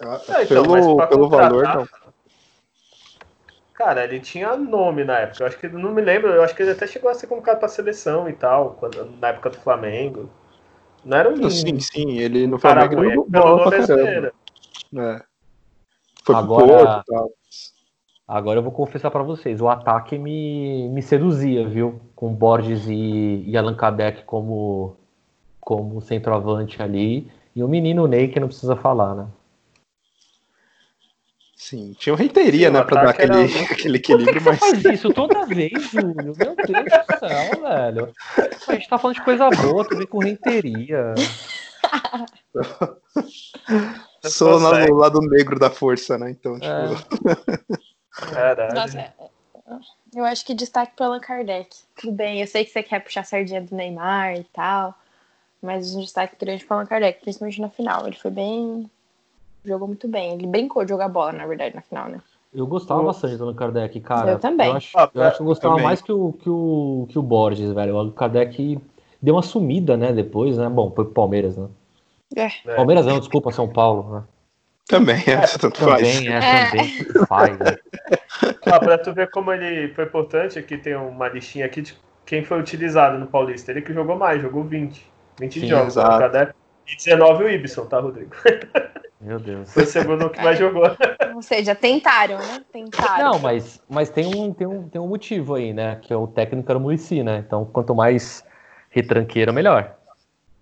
[0.00, 1.88] Ah, então, mas Pelo, pelo contratar- valor, não.
[3.78, 5.44] Cara, ele tinha nome na época.
[5.44, 6.30] Eu acho que não me lembro.
[6.30, 9.28] Eu acho que ele até chegou a ser convocado pra seleção e tal, quando, na
[9.28, 10.28] época do Flamengo.
[11.04, 11.48] Não era um.
[11.48, 14.32] Sim, sim, ele no Flamengo bola nome pra caramba.
[14.96, 15.22] É.
[16.24, 17.30] Foi Agora- pro Porto e tal.
[18.26, 22.00] Agora eu vou confessar pra vocês, o ataque me, me seduzia, viu?
[22.16, 24.96] Com Borges e, e Allan Kardec como,
[25.60, 27.30] como centroavante ali.
[27.54, 29.26] E o menino Ney, que não precisa falar, né?
[31.60, 34.84] Sim, tinha o Reiteria, né, pra dar ataque era aquele, muito- aquele equilíbrio, mas Faz
[34.84, 36.14] isso toda vez, Júlio.
[36.14, 38.14] Meu Deus do céu, velho.
[38.68, 41.14] A gente tá falando de coisa boa, tu vem com renteria.
[44.24, 46.30] sou no lado negro da força, né?
[46.30, 48.30] Então, tipo, É.
[48.32, 48.74] Caralho.
[48.74, 49.12] Nossa, é-
[50.14, 51.76] eu acho que destaque para Allan Kardec.
[52.00, 54.94] Tudo bem, eu sei que você quer puxar a sardinha do Neymar e tal,
[55.60, 58.06] mas um destaque grande para Allan Kardec, principalmente na final.
[58.06, 58.88] Ele foi bem.
[59.68, 60.34] Jogou muito bem.
[60.34, 62.20] Ele brincou de jogar bola, na verdade, na final, né?
[62.52, 64.32] Eu gostava Eu- bastante do Allan Kardec, cara.
[64.32, 64.68] Eu também.
[64.70, 65.84] Eu acho, Ah, eu acho que eu gostava também.
[65.84, 67.94] mais que o, que, o, que o Borges, velho.
[67.94, 68.80] O Allan Kardec
[69.20, 70.68] deu uma sumida, né, depois, né?
[70.68, 71.68] Bom, foi pro Palmeiras, né?
[72.34, 72.46] É.
[72.46, 72.74] É.
[72.74, 74.24] Palmeiras não, desculpa, São Paulo, né?
[74.86, 76.00] também, é, tanto faz.
[76.00, 76.70] Também, é, É.
[76.70, 76.88] também.
[77.26, 77.76] Faz, né?
[78.64, 82.42] Ah, pra tu ver como ele foi importante, aqui tem uma listinha aqui de quem
[82.42, 83.70] foi utilizado no Paulista.
[83.70, 85.06] Ele que jogou mais, jogou 20.
[85.38, 85.88] 20 Sim, jogos.
[85.88, 86.54] exato.
[86.86, 88.34] E 19 o Ibson, tá, Rodrigo?
[89.20, 89.72] Meu Deus.
[89.72, 90.84] Foi o segundo que mais jogou.
[91.34, 92.64] Ou seja, tentaram, né?
[92.72, 93.32] Tentaram.
[93.32, 95.96] Não, mas, mas tem, um, tem, um, tem um motivo aí, né?
[95.96, 97.38] Que é o técnico era o Murici, né?
[97.38, 98.44] Então, quanto mais
[98.90, 99.96] retranqueiro, melhor.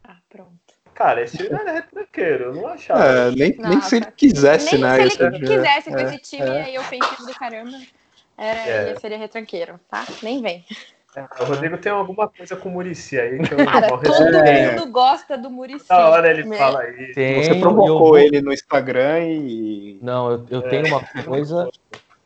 [0.05, 0.51] Ah, pronto.
[0.95, 3.05] Cara, esse time era retranqueiro, eu não achava.
[3.05, 3.89] É, nem, nem Nossa.
[3.91, 4.97] se ele quisesse, Nem né?
[4.97, 5.49] se esse ele dia.
[5.49, 6.63] quisesse com é, esse time é.
[6.63, 7.79] aí ofensivo do caramba,
[8.39, 8.91] era, É.
[8.91, 10.07] ele seria retranqueiro, tá?
[10.23, 10.65] Nem vem.
[11.41, 14.93] O Rodrigo tem alguma coisa com o Murici aí que eu Cara, vou todo mundo
[14.93, 15.89] gosta do Muricy.
[15.89, 16.57] Da hora ele né?
[16.59, 17.13] fala aí.
[17.15, 19.99] Tem, Você provocou vou- ele no Instagram e.
[20.03, 20.69] Não, eu, eu É.
[20.69, 21.71] tenho uma coisa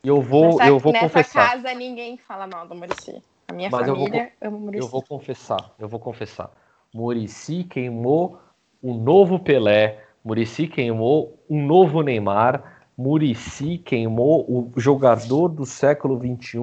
[0.03, 1.51] e eu vou, nessa, eu vou nessa confessar.
[1.51, 3.23] casa ninguém fala mal do Muricy.
[3.49, 4.83] A minha Mas eu vou família ama o Muricy.
[4.85, 6.51] Eu vou confessar, eu vou confessar.
[6.93, 8.39] Murici queimou
[8.83, 16.59] um novo Pelé, Murici queimou um novo Neymar, Murici queimou o jogador do século XXI,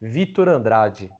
[0.00, 1.10] Vitor Andrade.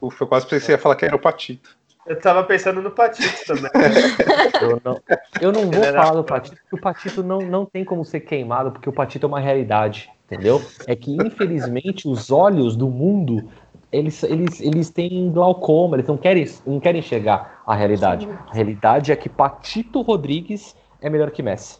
[0.00, 1.76] Ufa, eu quase pensei que você ia falar que era o Patito.
[2.06, 3.70] Eu tava pensando no Patito também.
[4.60, 5.02] Eu não,
[5.40, 6.24] eu não vou falar do.
[6.24, 9.40] Patito, porque o Patito não, não tem como ser queimado, porque o Patito é uma
[9.40, 10.62] realidade, entendeu?
[10.86, 13.50] É que, infelizmente, os olhos do mundo,
[13.90, 18.28] eles, eles, eles têm glaucoma, eles não querem, não querem enxergar a realidade.
[18.48, 21.78] A realidade é que Patito Rodrigues é melhor que Messi.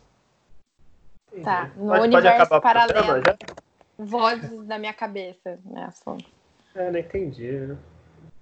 [1.43, 3.05] Tá, no Pode- pode universo o paralelo.
[3.05, 3.39] programa?
[3.99, 5.85] Vozes da minha cabeça, né?
[5.85, 6.25] Assunto.
[6.75, 7.51] É, não entendi.
[7.51, 7.77] né?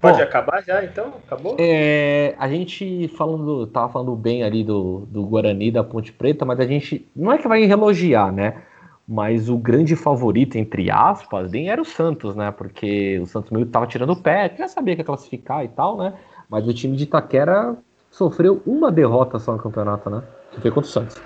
[0.00, 0.24] Pode Bom.
[0.24, 1.14] acabar já, então?
[1.24, 1.56] Acabou?
[1.60, 6.58] É, a gente falando, tava falando bem ali do, do Guarani, da Ponte Preta, mas
[6.58, 8.62] a gente não é que vai elogiar, né?
[9.06, 12.50] Mas o grande favorito, entre aspas, nem era o Santos, né?
[12.50, 15.96] Porque o Santos meio tava tirando o pé, quer saber que ia classificar e tal,
[15.96, 16.18] né?
[16.48, 17.76] Mas o time de Itaquera
[18.10, 20.22] sofreu uma derrota só no campeonato, né?
[20.50, 21.16] Que foi contra o Santos.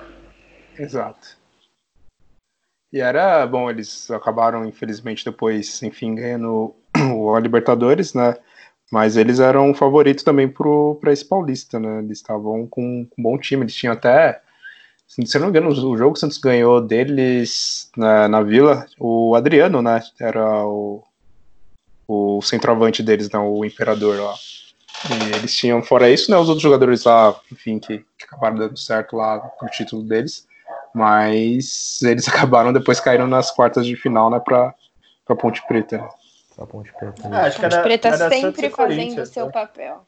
[0.79, 1.39] Exato.
[2.93, 6.75] E era, bom, eles acabaram, infelizmente, depois, enfim, ganhando
[7.37, 8.35] a Libertadores, né?
[8.91, 11.99] Mas eles eram favoritos também para esse Paulista, né?
[11.99, 13.65] Eles estavam com, com um bom time.
[13.65, 14.41] Eles tinham até.
[15.09, 19.35] Se não me engano, o jogo que o Santos ganhou deles na, na Vila, o
[19.35, 20.03] Adriano, né?
[20.21, 21.03] Era o,
[22.09, 24.35] o centroavante deles, não, o Imperador lá.
[25.11, 26.37] E eles tinham, fora isso, né?
[26.37, 30.47] Os outros jogadores lá, enfim, que, que acabaram dando certo lá pro título deles.
[30.95, 34.41] Mas eles acabaram depois caindo nas quartas de final, né?
[34.41, 34.75] Pra,
[35.25, 36.09] pra Ponte Preta.
[36.57, 37.29] Pra Ponte Preta.
[37.31, 39.53] Ah, acho que Ponte era, Preta era sempre fazendo o seu né?
[39.53, 40.07] papel.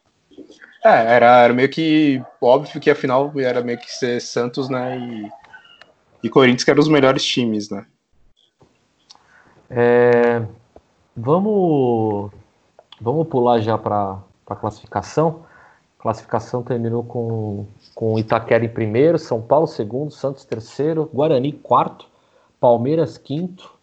[0.84, 4.98] É, era, era meio que óbvio que a final era meio que ser Santos, né?
[4.98, 5.30] E,
[6.24, 7.84] e Corinthians, que eram os melhores times, né?
[9.68, 10.42] É,
[11.14, 12.30] vamos,
[12.98, 15.44] vamos pular já para a classificação.
[15.98, 22.06] A classificação terminou com, com Itaquera em primeiro, São Paulo segundo, Santos terceiro, Guarani quarto,
[22.58, 23.77] Palmeiras quinto,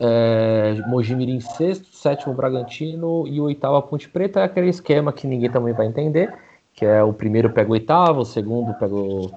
[0.00, 4.40] é, Mojimirim em sexto, sétimo Bragantino e o oitavo a Ponte Preta.
[4.40, 6.34] É aquele esquema que ninguém também vai entender,
[6.72, 9.30] que é o primeiro pega o oitavo, o segundo pega o,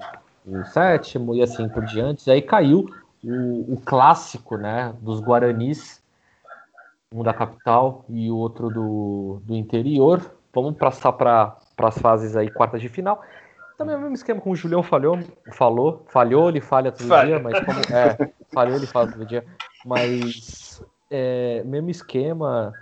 [0.46, 2.30] o sétimo e assim por diante.
[2.30, 2.88] Aí caiu
[3.22, 6.02] o, o clássico né, dos Guaranis,
[7.12, 10.22] um da capital e o outro do, do interior.
[10.52, 13.20] Vamos passar para as fases aí, quartas de final.
[13.76, 15.18] Também é o mesmo esquema como o Julião falhou,
[15.52, 17.26] falou, falhou, ele falha todo Falha.
[17.26, 19.44] dia, mas como é, falhou, ele fala todo dia,
[19.84, 22.72] mas é, mesmo esquema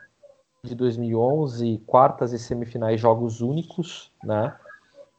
[0.65, 4.55] de 2011, quartas e semifinais jogos únicos, né?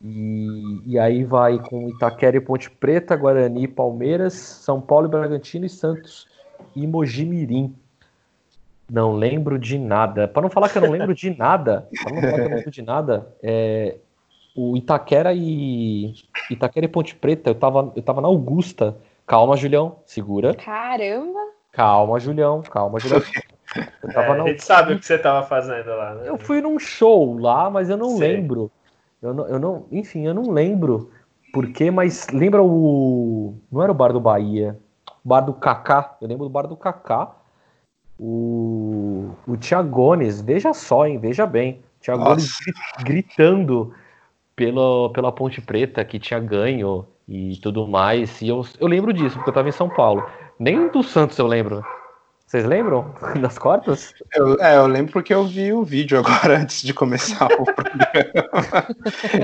[0.01, 5.65] E, e aí vai com Itaquera e Ponte Preta, Guarani, Palmeiras, São Paulo e Bragantino
[5.65, 6.27] e Santos
[6.75, 7.75] e Mojimirim.
[8.89, 10.27] Não lembro de nada.
[10.27, 12.55] Para não falar que eu não lembro de nada, para não falar que eu não
[12.55, 13.97] lembro de nada, é,
[14.55, 16.13] o Itaquera e
[16.49, 18.97] Itaquera e Ponte Preta, eu tava, eu tava na Augusta.
[19.25, 20.53] Calma, Julião, segura.
[20.53, 21.52] Caramba!
[21.73, 23.21] Calma, Julião, calma, Julião.
[24.03, 26.29] Eu É, a gente sabe o que você tava fazendo lá, né?
[26.29, 28.19] eu fui num show lá, mas eu não Sim.
[28.19, 28.71] lembro.
[29.21, 31.09] Eu não, eu não, enfim, eu não lembro
[31.51, 33.55] porquê, mas lembra o.
[33.71, 34.77] Não era o bar do Bahia,
[35.23, 36.17] o bar do Kaká.
[36.21, 37.31] Eu lembro do bar do Kaká.
[38.19, 41.17] O, o Tiagones, veja só, hein?
[41.17, 41.81] Veja bem.
[42.01, 42.57] Tiagones
[43.03, 43.93] gritando
[44.55, 48.41] pela, pela Ponte Preta que tinha ganho e tudo mais.
[48.41, 50.23] E eu, eu lembro disso, porque eu tava em São Paulo.
[50.59, 51.83] Nem do Santos eu lembro.
[52.45, 54.13] Vocês lembram das quartas?
[54.31, 58.87] Eu, é, eu lembro porque eu vi o vídeo agora antes de começar o programa.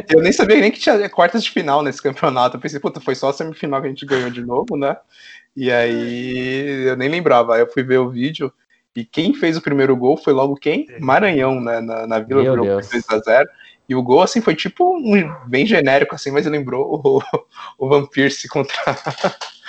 [0.08, 2.58] eu nem sabia nem que tinha quartas de final nesse campeonato.
[2.58, 4.96] Eu pensei, puta, foi só a semifinal que a gente ganhou de novo, né?
[5.56, 7.56] E aí eu nem lembrava.
[7.56, 8.54] Aí eu fui ver o vídeo.
[8.96, 10.88] E quem fez o primeiro gol foi logo quem?
[11.00, 11.82] Maranhão, né?
[11.82, 12.90] Na, na Vila Meu virou Deus.
[12.90, 13.46] 2x0.
[13.88, 17.24] E o gol, assim, foi tipo um, bem genérico, assim, mas lembrou o,
[17.80, 18.76] o Van Persie contra,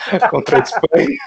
[0.31, 1.19] contra a Espanha.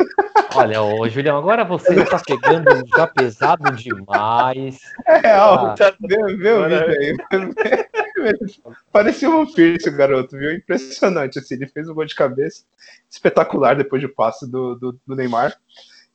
[0.56, 4.80] Olha, ô Julião, agora você já tá pegando já pesado demais.
[5.08, 5.76] É real, Ah.
[5.76, 7.18] Tá- o Agora- vídeo aí.
[8.92, 10.54] Parecia um Pierce, o garoto, viu?
[10.54, 12.64] Impressionante, assim, ele fez um gol de cabeça
[13.10, 15.56] espetacular depois do passe do, do, do Neymar.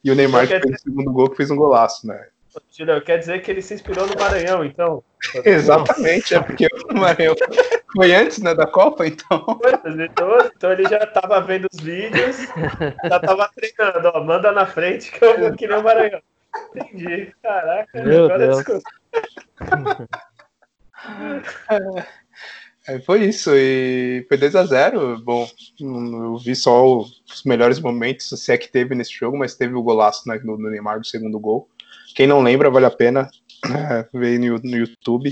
[0.03, 2.27] E o Neymar que fez o segundo gol, que fez um golaço, né?
[2.73, 5.03] Julião, quer dizer que ele se inspirou no Maranhão, então?
[5.45, 7.35] Exatamente, é porque o Maranhão
[7.95, 9.45] foi antes né, da Copa, então.
[9.85, 12.37] Então, então ele já tava vendo os vídeos,
[13.05, 16.21] já tava treinando, ó, manda na frente que eu vou que nem o Maranhão.
[16.75, 17.33] Entendi.
[17.43, 18.57] Caraca, Meu agora Deus.
[18.57, 18.91] desculpa.
[22.87, 25.23] É, foi isso, e foi 2x0.
[25.23, 25.47] Bom,
[25.79, 29.83] eu vi só os melhores momentos, se é que teve nesse jogo, mas teve o
[29.83, 31.69] golaço né, do, do Neymar do segundo gol.
[32.15, 33.29] Quem não lembra, vale a pena
[33.67, 35.31] é, ver no, no YouTube.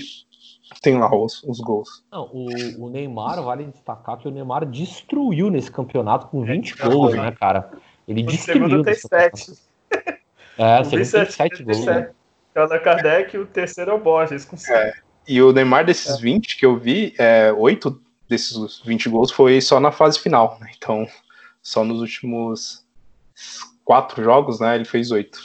[0.83, 2.05] Tem lá os, os gols.
[2.11, 2.46] Não, o,
[2.87, 7.33] o Neymar, vale destacar que o Neymar destruiu nesse campeonato com 20 É, gols, né,
[7.38, 7.70] cara?
[8.07, 8.68] Ele O destruiu.
[8.68, 9.38] segundo tem nesse campeonato.
[9.38, 9.66] sete.
[10.59, 11.85] É, o segundo tem Vicente 7 tem gols.
[11.85, 12.11] né?
[12.55, 15.02] É o da Kardec e o terceiro é o Borges, com sete.
[15.29, 19.79] E o Neymar, desses 20 que eu vi, é, 8 desses 20 gols foi só
[19.79, 20.57] na fase final.
[20.61, 20.70] Né?
[20.76, 21.07] Então,
[21.62, 22.85] só nos últimos
[23.85, 24.76] quatro jogos, né?
[24.76, 25.38] Ele fez 8.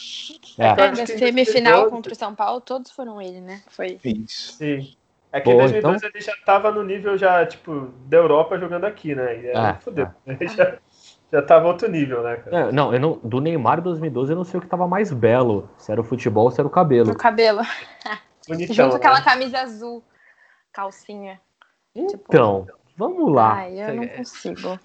[0.57, 0.67] É.
[0.67, 3.62] É, da que em semifinal 2012 contra o São Paulo, todos foram ele, né?
[3.67, 3.99] Foi.
[4.05, 4.53] Isso.
[4.53, 4.93] Sim.
[5.32, 8.86] É que em Boa, 2012 ele já tava no nível já, tipo, da Europa jogando
[8.86, 9.39] aqui, né?
[9.39, 10.10] E aí, É, fudeu.
[10.28, 10.78] Ele já,
[11.32, 12.58] já tava outro nível, né, cara?
[12.58, 15.70] É, não, eu não, do Neymar 2012 eu não sei o que tava mais belo.
[15.78, 17.12] Se era o futebol ou se era o cabelo.
[17.12, 17.62] O cabelo.
[18.48, 19.26] Bonitão, Junto com aquela né?
[19.26, 20.04] camisa azul.
[20.74, 21.39] Calcinha.
[21.96, 22.67] Tipo, Então,
[22.98, 23.54] vamos lá.
[23.54, 24.80] Ai, eu não consigo.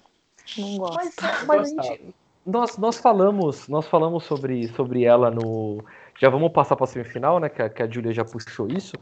[0.57, 1.21] Não gosto.
[1.21, 5.83] Mas, mas a gente, nós, nós falamos, nós falamos sobre, sobre ela no.
[6.17, 7.49] Já vamos passar para a semifinal, né?
[7.49, 8.95] Que a, que a Julia já puxou isso.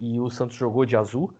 [0.00, 1.32] E o Santos jogou de azul.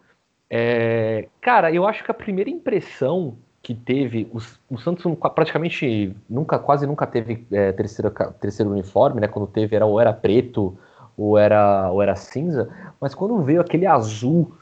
[0.49, 4.39] É, cara, eu acho que a primeira impressão que teve, o,
[4.75, 9.27] o Santos praticamente nunca, quase nunca teve é, terceiro, terceiro uniforme, né?
[9.29, 10.79] Quando teve era ou era preto
[11.17, 12.69] ou era, ou era cinza,
[13.01, 14.53] mas quando veio aquele azul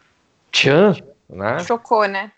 [0.51, 0.95] tchan,
[1.29, 1.59] né?
[1.59, 2.31] Chocou, né?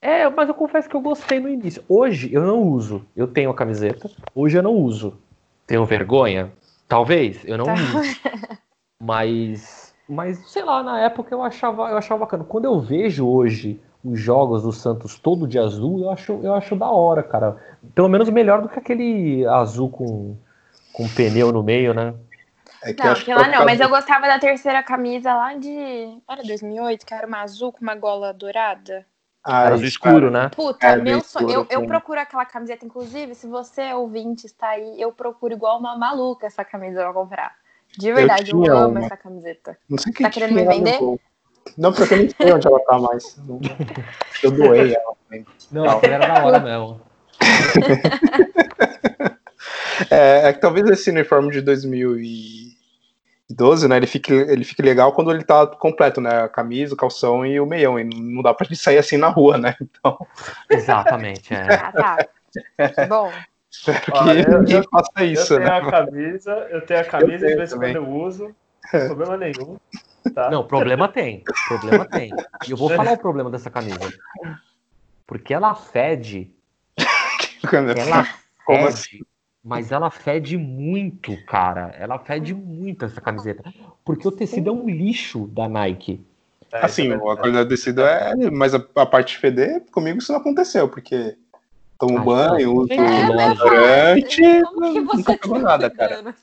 [0.00, 1.82] É, mas eu confesso que eu gostei no início.
[1.88, 3.04] Hoje eu não uso.
[3.16, 5.18] Eu tenho a camiseta, hoje eu não uso.
[5.66, 6.52] Tenho vergonha?
[6.88, 7.74] Talvez, eu não Tá.
[7.74, 8.16] uso.
[9.02, 9.75] Mas,
[10.08, 12.44] mas sei lá, na época eu achava, eu achava bacana.
[12.44, 16.76] Quando eu vejo hoje os jogos do Santos todo de azul, eu acho, eu acho
[16.76, 17.56] da hora, cara.
[17.94, 20.36] Pelo menos melhor do que aquele azul com,
[20.92, 22.14] com pneu no meio, né?
[22.82, 26.18] É que Não, aquela não, mas eu gostava da terceira camisa lá de.
[26.28, 29.04] Era 2008, que era uma azul com uma gola dourada.
[29.42, 30.44] Ah, Era azul escuro, cara.
[30.44, 30.50] né?
[30.54, 31.50] Puta, É, meu sonho.
[31.50, 35.96] Eu, eu procuro aquela camiseta, inclusive, se você ouvinte está aí, eu procuro igual uma
[35.96, 37.56] maluca essa camisa pra comprar.
[37.98, 39.04] De verdade, eu, tinha amo uma.
[39.04, 39.76] essa camiseta.
[39.88, 40.98] Não sei quem Tá querendo me no vender?
[41.76, 43.36] Não, porque eu nem sei onde ela tá mais.
[44.42, 45.14] Eu doei ela.
[45.30, 45.44] né?
[45.70, 46.00] Não, Não.
[46.02, 47.00] era da hora mesmo.
[50.10, 55.30] É, é que talvez esse uniforme de 2012, né, ele fique, ele fique legal quando
[55.30, 58.66] ele tá completo, né, a camisa, o calção e o meião, e não dá pra
[58.66, 60.18] gente sair assim na rua, né, então
[60.68, 61.74] Exatamente, é.
[61.74, 62.16] Ah, tá.
[62.92, 63.32] Que bom.
[63.78, 65.76] Espero que Olha, eu- ninguém eu- faça isso, eu tenho né.
[65.78, 68.54] a camisa, eu tenho a camisa, de vez em quando eu uso,
[68.90, 69.76] problema nenhum.
[70.34, 70.50] Tá?
[70.50, 71.44] Não, problema tem.
[71.66, 72.34] Problema tem.
[72.66, 74.12] E eu vou falar o problema dessa camisa.
[75.26, 76.50] Porque ela fede.
[77.96, 78.26] Ela
[78.64, 79.24] Como fede.
[79.64, 81.92] Mas ela fede muito, cara.
[81.98, 83.64] Ela fede muito essa camiseta.
[84.04, 86.24] Porque o tecido é um lixo da Nike.
[86.72, 88.48] É, Assim, é a coisa do tecido é.
[88.50, 91.36] Mas a, a parte de feder, comigo isso não aconteceu, porque
[91.98, 92.82] tomo Ah, banho, não.
[92.82, 96.34] uso É, nunca você pegou nada, cara.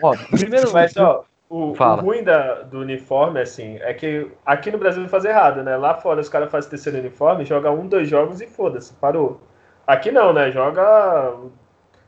[0.00, 0.72] Ó, ó, primeiro.
[0.72, 5.24] Mas, ó, o, o ruim da, do uniforme, assim, é que aqui no Brasil faz
[5.24, 5.76] errado, né?
[5.76, 9.40] Lá fora os caras fazem terceiro uniforme, joga um, dois jogos e foda-se, parou.
[9.86, 10.50] Aqui não, né?
[10.50, 11.34] Joga.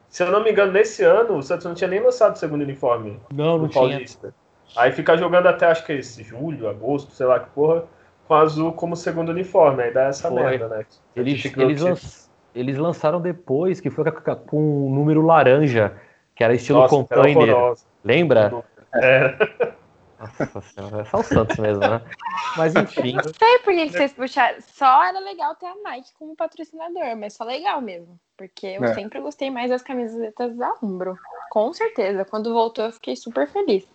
[0.08, 2.62] Se eu não me engano, nesse ano o Santos não tinha nem lançado o segundo
[2.62, 3.88] uniforme Não, não no tinha.
[3.90, 4.34] Paulista.
[4.76, 7.84] Aí fica jogando até acho que é esse julho, agosto, sei lá que porra,
[8.28, 9.82] com azul como segundo uniforme.
[9.84, 10.42] Aí dá essa Foi.
[10.42, 10.84] merda, né?
[11.16, 11.96] Eles, no eles, lan-
[12.54, 15.98] eles lançaram depois, que foi com, com um número laranja,
[16.36, 17.54] que era estilo Nossa, era container.
[17.54, 17.84] horrorosa.
[18.04, 18.64] Lembra?
[18.94, 19.34] É.
[20.20, 22.02] Nossa senhora, é só o Santos mesmo, né?
[22.56, 23.14] Mas enfim.
[23.14, 24.58] Não sei por que que vocês puxaram.
[24.60, 28.18] Só era legal ter a Nike como patrocinador, mas só legal mesmo.
[28.36, 28.94] Porque eu É.
[28.94, 31.16] sempre gostei mais das camisetas da Umbro.
[31.50, 32.24] Com certeza.
[32.24, 33.86] Quando voltou, eu fiquei super feliz.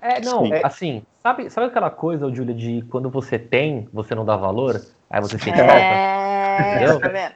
[0.00, 0.52] É, não, Sim.
[0.62, 4.80] assim, sabe, sabe aquela coisa, Júlia, de quando você tem, você não dá valor?
[5.08, 5.72] Aí você sente falta?
[5.72, 7.34] É, tá vendo?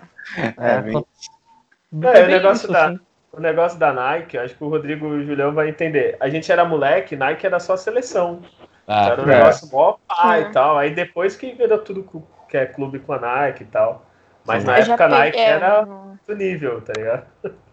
[0.59, 1.05] É, bem-
[2.03, 3.01] É, o bem negócio isso, da- assim.
[3.33, 6.16] O negócio da Nike, acho que o Rodrigo e o Julião vai entender.
[6.18, 8.40] A gente era moleque, Nike era só seleção.
[8.87, 9.37] Ah, era um é.
[9.37, 10.48] negócio mó pai Sim.
[10.48, 10.79] e tal.
[10.79, 12.09] Aí depois que virou tudo
[12.48, 14.07] que é clube com a Nike e tal.
[14.46, 15.87] Mas na Eu já época a Nike é, era
[16.27, 17.27] do nível, tá ligado?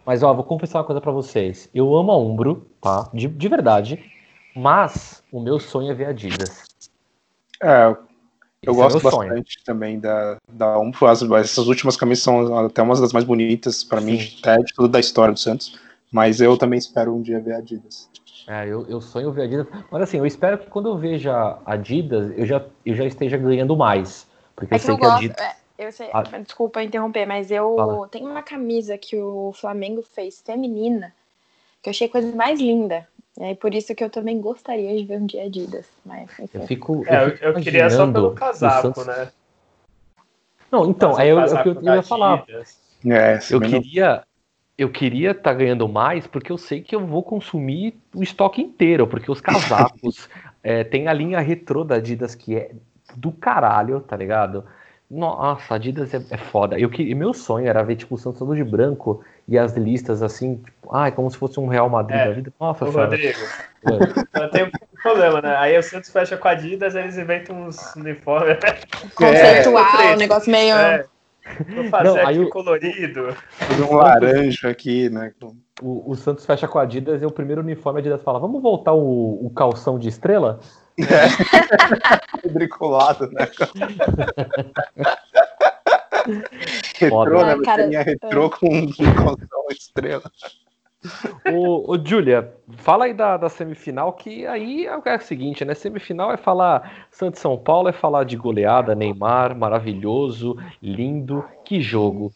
[0.06, 1.70] Mas, ó, vou confessar uma coisa pra vocês.
[1.74, 3.10] Eu amo a Umbro, tá?
[3.14, 4.12] De, de verdade.
[4.56, 6.64] Mas o meu sonho é ver a Adidas.
[7.62, 7.98] é, eu
[8.62, 9.30] Esse é gosto sonho.
[9.30, 11.06] bastante também da, da Umbro.
[11.08, 14.88] As- Essas últimas camisas são até umas das mais bonitas para mim, até de tudo
[14.88, 15.78] da história do Santos.
[16.12, 18.10] Mas eu também espero um dia ver a Adidas.
[18.48, 19.68] É, eu, eu sonho ver a Adidas.
[19.92, 21.34] Mas assim, eu espero que quando eu veja
[21.66, 24.26] a Adidas, eu já, eu já esteja ganhando mais.
[24.56, 25.18] Porque É eu que sei eu que a gosto.
[25.18, 25.42] Adidas.
[25.42, 26.22] é, eu sei, Ah.
[26.40, 28.08] desculpa interromper, mas eu Fala.
[28.08, 31.14] tenho uma camisa que o Flamengo fez feminina,
[31.82, 33.08] que eu achei a coisa mais linda.
[33.38, 35.88] E aí por isso que eu também gostaria de ver um dia Adidas.
[36.06, 36.50] Mas, enfim.
[36.54, 37.04] Eu fico.
[37.08, 39.32] É, eu, fico eu queria só pelo casaco, Santos- né?
[40.72, 42.46] Não, então, aí eu, é o que eu ia falar.
[43.06, 44.24] É, Eu queria.
[44.78, 49.08] Eu queria estar ganhando mais porque eu sei que eu vou consumir o estoque inteiro,
[49.08, 50.30] porque os casacos
[50.62, 52.72] é, tem a linha retrô da Adidas que é
[53.16, 54.66] do caralho, tá ligado?
[55.10, 56.80] Nossa, a Adidas é, é foda.
[56.80, 60.24] Eu que, meu sonho era ver tipo o Santos todo de branco e as listas
[60.24, 62.26] assim, tipo, ai, como se fosse um Real Madrid É.
[62.28, 62.54] da vida.
[62.60, 62.90] Nossa, Ô.
[62.90, 63.40] Rodrigo,
[63.86, 63.86] É.
[64.44, 65.56] eu tenho um problema, né?
[65.58, 68.58] Aí o Santos fecha com a Adidas, eles inventam uns uniformes.
[69.16, 70.76] Conceitual, É, um negócio meio.
[70.76, 71.06] É.
[71.70, 73.38] Vou fazer Não, aí aqui o- colorido.
[73.88, 75.32] Um laranja aqui, né?
[75.80, 78.60] O, o Santos fecha com a Adidas e o primeiro uniforme a Adidas fala: vamos
[78.64, 80.60] voltar o, o calção de estrela?
[82.42, 83.48] Quadriculado, né?
[86.98, 87.54] Retrô, né?
[87.54, 90.32] Ah, cara, Você tinha retrô com um calção estrela.
[91.52, 95.76] Ô, ô Júlia, fala aí da, da semifinal, que aí é o- é seguinte, né?
[95.76, 101.80] Semifinal é falar Santos e São Paulo, é falar de goleada, Neymar, maravilhoso, lindo, que
[101.80, 102.32] jogo.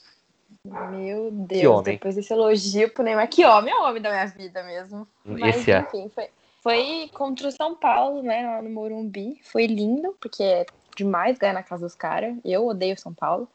[0.63, 3.27] Meu Deus, depois desse elogio pro Neymar.
[3.27, 5.07] Que homem, é o homem da minha vida mesmo.
[5.25, 5.79] Mas, Esse é.
[5.79, 6.25] enfim, foi,
[6.61, 9.39] foi contra o São Paulo, né, lá no Morumbi.
[9.43, 12.35] Foi lindo, porque demais ganhar na casa dos caras.
[12.43, 13.47] Eu odeio São Paulo.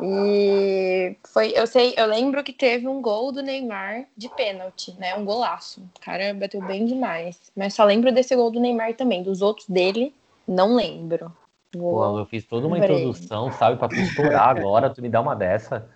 [0.00, 5.14] E foi, eu sei, eu lembro que teve um gol do Neymar de pênalti, né?
[5.16, 5.80] Um golaço.
[5.80, 7.50] O cara bateu bem demais.
[7.56, 9.22] Mas só lembro desse gol do Neymar também.
[9.22, 10.14] Dos outros dele,
[10.46, 11.32] não lembro.
[11.72, 15.36] Pô, eu fiz toda uma introdução, sabe, pra tu estourar agora, tu me dá uma
[15.36, 15.88] dessa.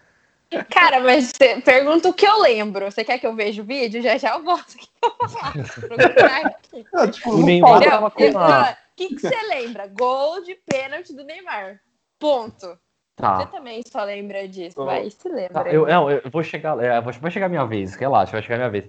[0.70, 2.90] Cara, mas você pergunta o que eu lembro.
[2.90, 4.02] Você quer que eu veja o vídeo?
[4.02, 5.54] Já já eu volto aqui pra falar.
[6.92, 8.72] Ah, tipo, o Neymar tava com uma...
[8.72, 9.86] O que, que você lembra?
[9.86, 11.80] Gol de pênalti do Neymar.
[12.18, 12.76] Ponto.
[13.16, 13.36] Tá.
[13.36, 14.84] Você também só lembra disso, oh.
[14.84, 15.64] vai, se lembra.
[15.64, 18.56] Tá, eu, não, eu vou chegar, é, vai chegar a minha vez, relaxa, vai chegar
[18.56, 18.84] a minha vez.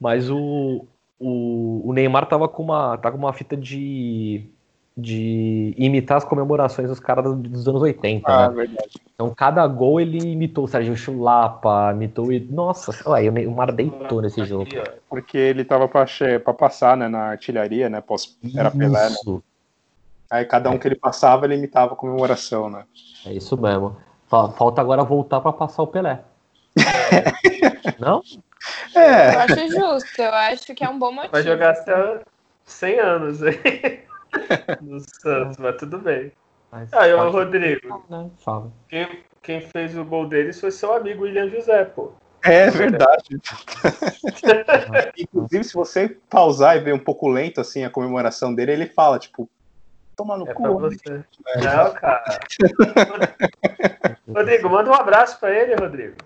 [0.00, 0.86] Mas o,
[1.18, 4.48] o, o Neymar tava com uma, tá com uma fita de,
[4.96, 8.54] de imitar as comemorações dos caras dos anos 80, ah, né?
[8.54, 9.00] verdade.
[9.12, 12.28] Então cada gol ele imitou o Sérgio Chulapa, imitou.
[12.50, 14.66] Nossa, olha, o Neymar deitou nesse jogo.
[15.08, 16.06] Porque ele tava pra,
[16.44, 18.00] pra passar, né, na artilharia, né?
[18.00, 19.40] Pós, era Pelé, né?
[20.30, 22.84] Aí cada um que ele passava, ele imitava a comemoração, né?
[23.26, 23.96] É isso mesmo.
[24.28, 26.20] Falta agora voltar para passar o Pelé.
[27.98, 28.22] Não?
[28.94, 29.34] É.
[29.34, 31.32] Eu acho justo, eu acho que é um bom motivo.
[31.32, 32.20] Vai jogar até
[32.64, 34.04] 100 anos aí
[34.82, 36.32] no Santos, mas tudo bem.
[36.70, 38.30] Mas, aí, o Rodrigo, né?
[38.44, 38.70] Fala.
[38.88, 42.12] Quem, quem fez o gol deles foi seu amigo William José, pô.
[42.42, 43.38] É verdade.
[45.18, 49.18] Inclusive, se você pausar e ver um pouco lento assim a comemoração dele, ele fala,
[49.18, 49.48] tipo,
[50.16, 50.78] Toma no é cu.
[50.78, 51.24] Você.
[51.56, 52.40] Não, cara.
[54.34, 56.16] Rodrigo, manda um abraço pra ele, Rodrigo.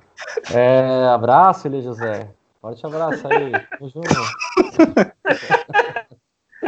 [0.53, 2.29] É, abraço, ele, José.
[2.61, 3.53] Forte abraço aí.
[3.79, 4.09] Tamo junto.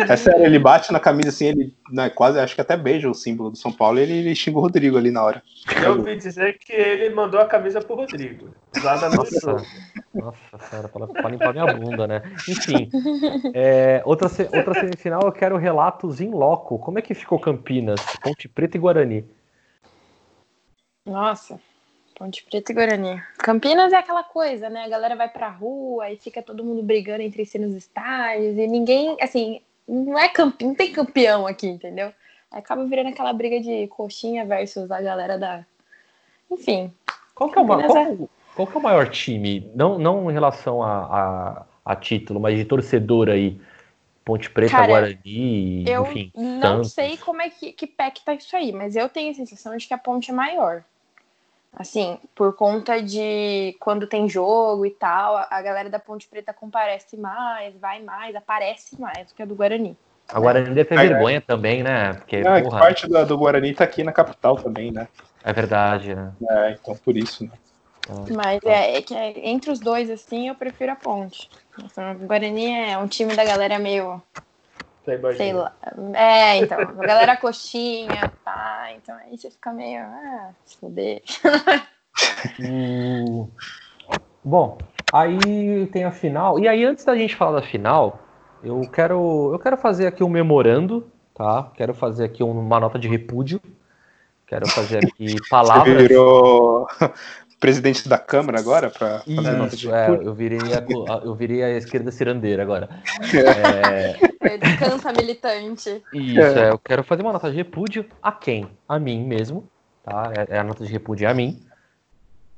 [0.09, 3.15] É sério, ele bate na camisa assim, ele né, quase, acho que até beija o
[3.15, 5.43] símbolo do São Paulo e ele, ele xinga o Rodrigo ali na hora.
[5.83, 8.51] Eu ouvi dizer que ele mandou a camisa pro Rodrigo.
[8.83, 9.57] Lá na nossa,
[10.15, 12.23] nossa senhora, pra, pra limpar minha bunda, né?
[12.49, 12.91] Enfim,
[13.55, 16.79] é, outra, outra semifinal eu quero relatos em loco.
[16.79, 19.25] Como é que ficou Campinas, Ponte Preta e Guarani?
[21.05, 21.61] Nossa,
[22.17, 23.23] Ponte Preta e Guarani.
[23.39, 24.85] Campinas é aquela coisa, né?
[24.85, 28.67] A galera vai pra rua e fica todo mundo brigando entre si nos estádios e
[28.67, 29.61] ninguém, assim,
[29.91, 30.65] não é campe...
[30.65, 32.13] não tem campeão aqui, entendeu?
[32.51, 35.65] Acaba virando aquela briga de coxinha versus a galera da.
[36.51, 36.93] Enfim.
[37.35, 38.17] Qual que é o, qual, é...
[38.55, 39.71] qual que é o maior time?
[39.75, 43.61] Não, não em relação a, a, a título, mas de torcedor aí.
[44.25, 46.31] Ponte Preta, Cara, Guarani, eu enfim.
[46.37, 46.93] Não Santos.
[46.93, 49.89] sei como é que, que PEC tá isso aí, mas eu tenho a sensação de
[49.89, 50.85] que a ponte é maior.
[51.73, 57.17] Assim, por conta de quando tem jogo e tal, a galera da Ponte Preta comparece
[57.17, 59.97] mais, vai mais, aparece mais do que a do Guarani.
[60.29, 61.41] A Guarani deve ter é, vergonha é.
[61.41, 62.15] também, né?
[62.15, 65.09] Porque, Não, porra, parte do, do Guarani tá aqui na capital também, né?
[65.45, 66.33] É verdade, né?
[66.51, 67.51] É, então por isso, né?
[68.35, 71.49] Mas é, é que é, entre os dois, assim, eu prefiro a Ponte.
[71.79, 74.21] Então, o Guarani é um time da galera meio
[75.37, 75.73] Sei lá.
[76.15, 78.89] É, então, a galera coxinha, tá?
[78.97, 80.01] Então aí você fica meio.
[80.01, 81.23] Ah, se fuder.
[84.45, 84.79] Bom,
[85.13, 86.59] aí tem a final.
[86.59, 88.19] E aí, antes da gente falar da final,
[88.63, 91.71] eu quero, eu quero fazer aqui um memorando, tá?
[91.75, 93.61] Quero fazer aqui uma nota de repúdio.
[94.47, 95.95] Quero fazer aqui palavras.
[95.95, 96.87] Você virou
[97.61, 101.77] presidente da Câmara agora para fazer nota de é, eu virei a, eu virei a
[101.77, 102.89] esquerda cirandeira agora.
[104.43, 104.57] É...
[104.57, 106.03] Descansa militante.
[106.15, 106.71] Isso, é.
[106.71, 108.67] eu quero fazer uma nota de repúdio a quem?
[108.89, 109.69] A mim mesmo,
[110.03, 110.33] tá?
[110.35, 111.61] É, é a nota de repúdio a mim.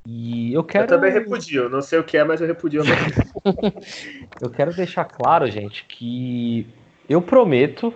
[0.07, 0.85] E eu quero.
[0.85, 2.83] Eu também repudio, não sei o que é, mas eu repudio.
[4.41, 6.67] eu quero deixar claro, gente, que
[7.09, 7.93] eu prometo,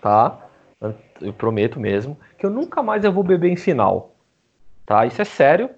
[0.00, 0.48] tá?
[1.20, 4.14] Eu prometo mesmo que eu nunca mais eu vou beber em final,
[4.84, 5.04] tá?
[5.04, 5.70] Isso é sério.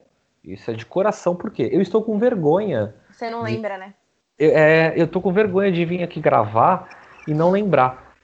[0.42, 2.94] Isso é de coração, porque eu estou com vergonha.
[3.10, 3.94] Você não lembra, né?
[4.38, 6.88] Eu, é, eu tô com vergonha de vir aqui gravar
[7.26, 8.14] e não lembrar.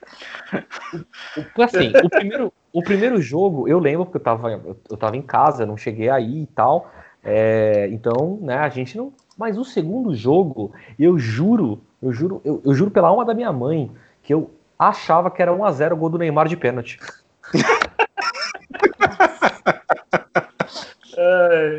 [1.61, 5.65] Assim, o primeiro, o primeiro jogo eu lembro porque eu tava, eu tava em casa,
[5.65, 6.89] não cheguei aí e tal.
[7.23, 9.11] É, então, né, a gente não.
[9.37, 13.51] Mas o segundo jogo, eu juro, eu juro, eu, eu juro pela alma da minha
[13.51, 13.91] mãe
[14.23, 16.97] que eu achava que era 1 a 0 o gol do Neymar de pênalti.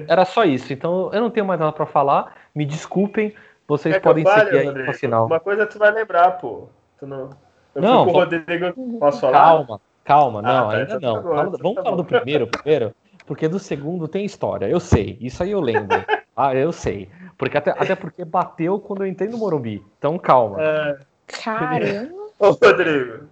[0.08, 0.72] Era só isso.
[0.72, 2.34] Então eu não tenho mais nada para falar.
[2.54, 3.34] Me desculpem.
[3.68, 5.26] Vocês é podem seguir aí no final.
[5.26, 6.68] Uma coisa tu vai lembrar, pô.
[6.98, 7.30] Tu não.
[7.74, 8.98] Eu não, fui com o Rodrigo.
[8.98, 9.38] Posso falar?
[9.38, 11.22] Calma, calma, não, ah, tá, ainda então não.
[11.22, 12.94] Tá Fala, vamos tá falar do primeiro primeiro,
[13.26, 14.66] porque do segundo tem história.
[14.66, 16.02] Eu sei, isso aí eu lembro.
[16.34, 17.10] ah, eu sei.
[17.36, 19.84] Porque até, até porque bateu quando eu entrei no Morumbi.
[19.98, 20.56] Então calma.
[20.62, 20.98] É...
[21.26, 22.14] Caramba.
[22.38, 23.28] Ô, Rodrigo.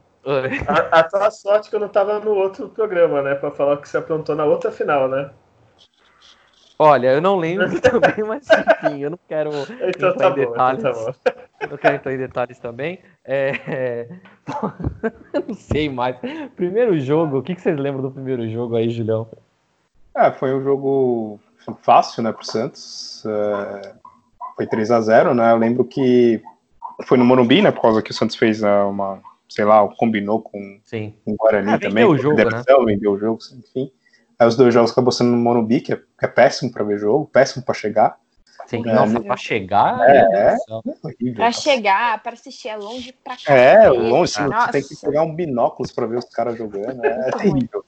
[0.67, 3.35] A, a tua sorte que eu não tava no outro programa, né?
[3.35, 5.31] Pra falar que você aprontou na outra final, né?
[6.79, 10.35] Olha, eu não lembro também, mas enfim, eu não quero Então entrar tá em bom,
[10.37, 10.81] detalhes.
[10.81, 11.41] então tá bom.
[11.61, 12.99] Eu não quero entrar em detalhes também.
[13.25, 14.09] É, é,
[15.33, 16.17] eu não sei mais.
[16.57, 19.29] Primeiro jogo, o que, que vocês lembram do primeiro jogo aí, Julião?
[20.17, 21.41] É, foi um jogo
[21.83, 23.25] fácil, né, pro Santos.
[23.25, 23.95] É,
[24.57, 25.53] foi 3 a 0 né?
[25.53, 26.43] Eu lembro que
[27.07, 30.41] foi no Morumbi, né, por causa que o Santos fez é, uma, sei lá, combinou
[30.43, 31.15] com, Sim.
[31.25, 32.05] com o Guarani Ah, vendeu também.
[32.05, 32.63] o jogo, né?
[32.85, 33.91] Vendeu o jogo, enfim.
[34.39, 36.99] Aí os dois jogos acabou sendo no Morumbi, que é, que é péssimo pra ver
[36.99, 38.17] jogo, péssimo pra chegar.
[38.67, 38.83] Sim.
[38.89, 39.21] É, Nossa, né?
[39.21, 40.01] pra chegar.
[40.09, 40.19] É.
[40.19, 40.57] É
[41.03, 41.35] horrível.
[41.35, 43.53] Pra chegar, pra assistir, é longe pra cá.
[43.53, 47.31] É, longe, você tem que pegar um binóculos pra ver os caras jogando, é, é
[47.33, 47.85] terrível.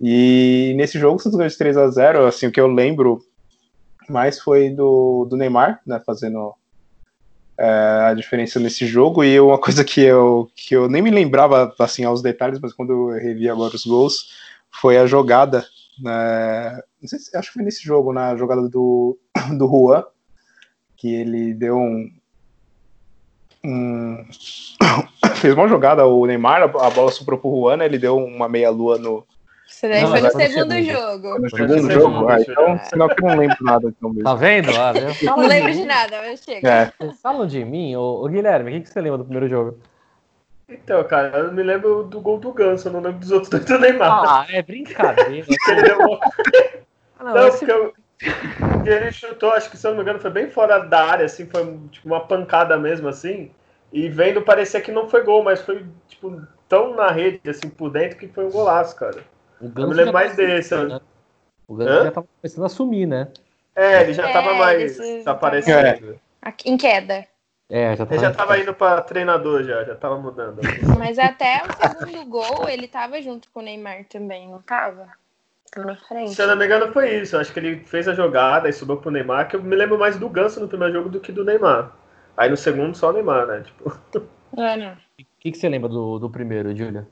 [0.00, 3.22] E nesse jogo, o Santos ganhou de 3 a 0 assim, o que eu lembro
[4.08, 6.54] mais foi do, do Neymar, né, fazendo
[7.56, 11.72] é, a diferença nesse jogo, e uma coisa que eu, que eu nem me lembrava,
[11.78, 14.30] assim, aos detalhes, mas quando eu revi agora os gols,
[14.72, 15.64] foi a jogada,
[16.02, 19.18] né, não sei se, acho que foi nesse jogo, na jogada do,
[19.58, 20.04] do Juan,
[20.96, 22.10] que ele deu um,
[23.64, 24.24] um-
[25.36, 28.48] fez uma jogada, o Neymar, a a bola soprou pro Juan, né, ele deu uma
[28.48, 29.26] meia-lua no,
[29.68, 31.38] Isso daí Não, foi no foi no segundo jogo.
[31.38, 32.28] no segundo jogo.
[32.28, 32.84] Ah, então, ver.
[32.86, 34.24] senão que eu não lembro nada então mesmo.
[34.24, 34.72] Tá vendo?
[34.72, 35.26] viu?
[35.26, 36.68] Não lembro de nada, mas chega.
[36.68, 37.94] É, Vocês falam de mim?
[37.96, 39.78] Ô, ô, Guilherme, o que, que você lembra do primeiro jogo?
[40.70, 43.64] Então, cara, eu me lembro do gol do Ganso, eu não lembro dos outros dois
[43.64, 44.24] do Neymar.
[44.24, 45.46] Ah, é brincadeira.
[45.98, 46.20] Uma-
[47.18, 47.92] Ah, não, Não, esse- porque eu-
[48.82, 51.26] que ele chutou, acho que se eu não me engano, foi bem fora da área,
[51.26, 53.50] assim, foi tipo uma pancada mesmo, assim.
[53.92, 57.90] E vendo, parecia que não foi gol, mas foi, tipo, tão na rede, assim, por
[57.90, 59.24] dentro, que foi um golaço, cara.
[59.60, 60.68] o Eu Ganso me lembro já mais desse.
[60.70, 61.00] sumindo, né?
[61.68, 62.04] O Ganso Hã?
[62.04, 63.28] já tava começando a sumir, né?
[63.74, 66.18] É, ele já É, tava mais esse- aparecendo.
[66.42, 67.26] Aqui- Em queda.
[67.70, 68.14] É, já tava.
[68.14, 70.60] Ele já tava indo pra treinador, já, já tava mudando.
[70.98, 75.08] Mas até o segundo gol, ele tava junto com o Neymar também, não tava?
[75.76, 76.34] Na frente.
[76.34, 77.36] Se eu não me engano, foi isso.
[77.36, 80.18] Acho que ele fez a jogada e subiu pro Neymar, que eu me lembro mais
[80.18, 81.92] do Ganso no primeiro jogo do que do Neymar.
[82.36, 83.62] Aí no segundo, só o Neymar, né?
[83.62, 84.92] Tipo, É, não.
[84.92, 87.06] O que, que você lembra do, do primeiro, Júlia?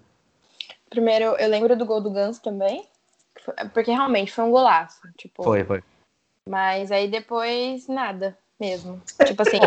[0.90, 2.84] Primeiro, eu lembro do gol do Ganso também.
[3.72, 5.00] Porque realmente foi um golaço.
[5.16, 5.82] Tipo, Foi, foi.
[6.46, 9.00] Mas aí depois, nada mesmo.
[9.24, 9.60] Tipo assim.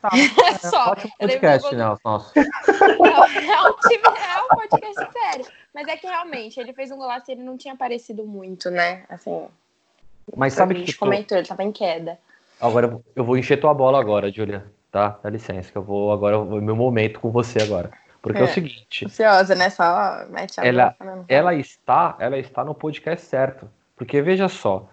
[0.00, 0.10] Tá.
[0.60, 0.92] Só.
[0.92, 1.96] Ótimo Eu podcast, né?
[2.04, 2.32] Nosso.
[2.98, 5.46] Não, é um time, é um podcast sério.
[5.74, 9.04] Mas é que realmente, ele fez um golaço e ele não tinha aparecido muito, né?
[9.08, 9.46] Assim,
[10.36, 10.80] Mas sabe sabe a que.
[10.80, 12.18] gente eu tô- comentou, ele tava em queda.
[12.60, 14.64] Agora eu vou- eu encher tua bola agora, Júlia.
[14.90, 15.18] Tá?
[15.22, 16.36] Dá licença, que eu vou agora.
[16.36, 17.90] É o meu momento com você agora.
[18.22, 18.48] Porque é, o É.
[18.48, 19.04] seguinte.
[19.04, 19.68] Ansiosa, né?
[19.70, 23.70] Só mete a Ela- boca ela está, ela está no podcast certo.
[23.94, 24.88] Porque veja só,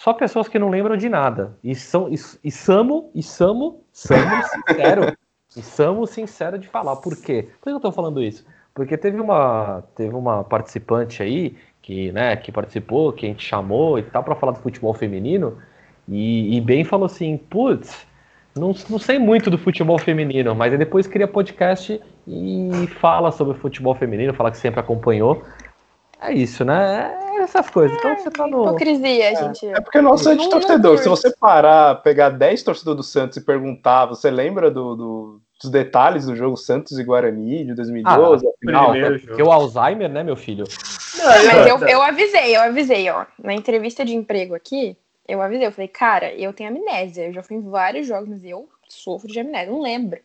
[0.00, 1.58] só pessoas que não lembram de nada.
[1.62, 5.16] E são e, e Samo, e Samo, Samo sincero.
[5.54, 6.96] e Samo sincero de falar.
[6.96, 7.50] Por quê?
[7.60, 8.46] Por que eu tô falando isso?
[8.74, 13.98] Porque teve uma teve uma participante aí que, né, que participou, que a gente chamou
[13.98, 15.58] e tal para falar do futebol feminino
[16.08, 18.06] e, e bem falou assim, putz,
[18.56, 23.54] não, não sei muito do futebol feminino, mas aí depois cria podcast e fala sobre
[23.54, 25.44] o futebol feminino, fala que sempre acompanhou.
[26.20, 27.14] É isso, né?
[27.36, 27.96] É essas coisas.
[27.96, 28.64] Então você tá no.
[28.64, 29.66] Hipocrisia, gente.
[29.66, 30.98] é porque nós somos de Não- não torcedor.
[30.98, 35.70] Se você parar, pegar 10 torcedores do Santos e perguntar, você lembra do, do- dos
[35.70, 38.46] detalhes do jogo Santos e Guarani de 2012?
[38.46, 38.90] a final?
[38.92, 39.48] primeiro Porque jogo.
[39.50, 40.64] o Alzheimer, né, meu filho?
[41.16, 43.24] Não, Mas e eu, eu avisei, eu avisei, ó.
[43.42, 44.96] Na entrevista de emprego aqui,
[45.26, 47.26] eu avisei, eu falei, cara, eu tenho amnésia.
[47.26, 50.20] Eu já fui em vários jogos, mas eu sofro de amnésia, não lembro.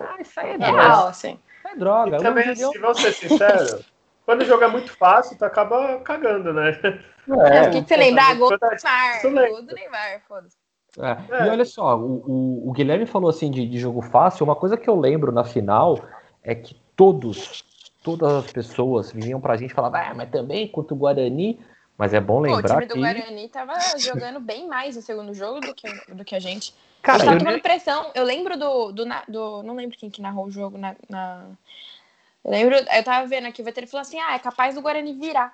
[0.00, 0.82] Ah, isso aí é É droga.
[0.82, 1.38] real, assim.
[1.70, 2.16] É droga.
[2.16, 3.80] E também, se vou ser sincero,
[4.24, 6.70] quando o jogo é muito fácil, tu acaba cagando, né?
[7.50, 8.22] É, É, o que, que você lembra?
[8.22, 8.58] Ah, gol do.
[8.60, 9.48] Neymar.
[9.50, 10.56] Gol do Neymar, foda-se.
[10.98, 11.46] É, É.
[11.46, 14.44] E olha só, o, o- o Guilherme falou assim de, de jogo fácil.
[14.44, 16.04] Uma coisa que eu lembro na final
[16.42, 17.64] é que todos,
[18.02, 21.58] todas as pessoas vinham pra gente e falavam, ah, mas também contra o Guarani.
[21.96, 23.00] Mas é bom Pô, o lembrar time do que.
[23.00, 26.74] Guarani tava jogando bem mais no segundo jogo do que, do que a gente.
[27.02, 28.10] a Cara, gente tava eu tomando pressão.
[28.14, 30.96] Eu lembro do, do, do- Não lembro quem que narrou o jogo na.
[31.08, 31.46] na-
[32.44, 32.74] Eu lembro.
[32.76, 35.52] Eu tava vendo aqui, o veterano falou assim: ah, é capaz do Guarani virar.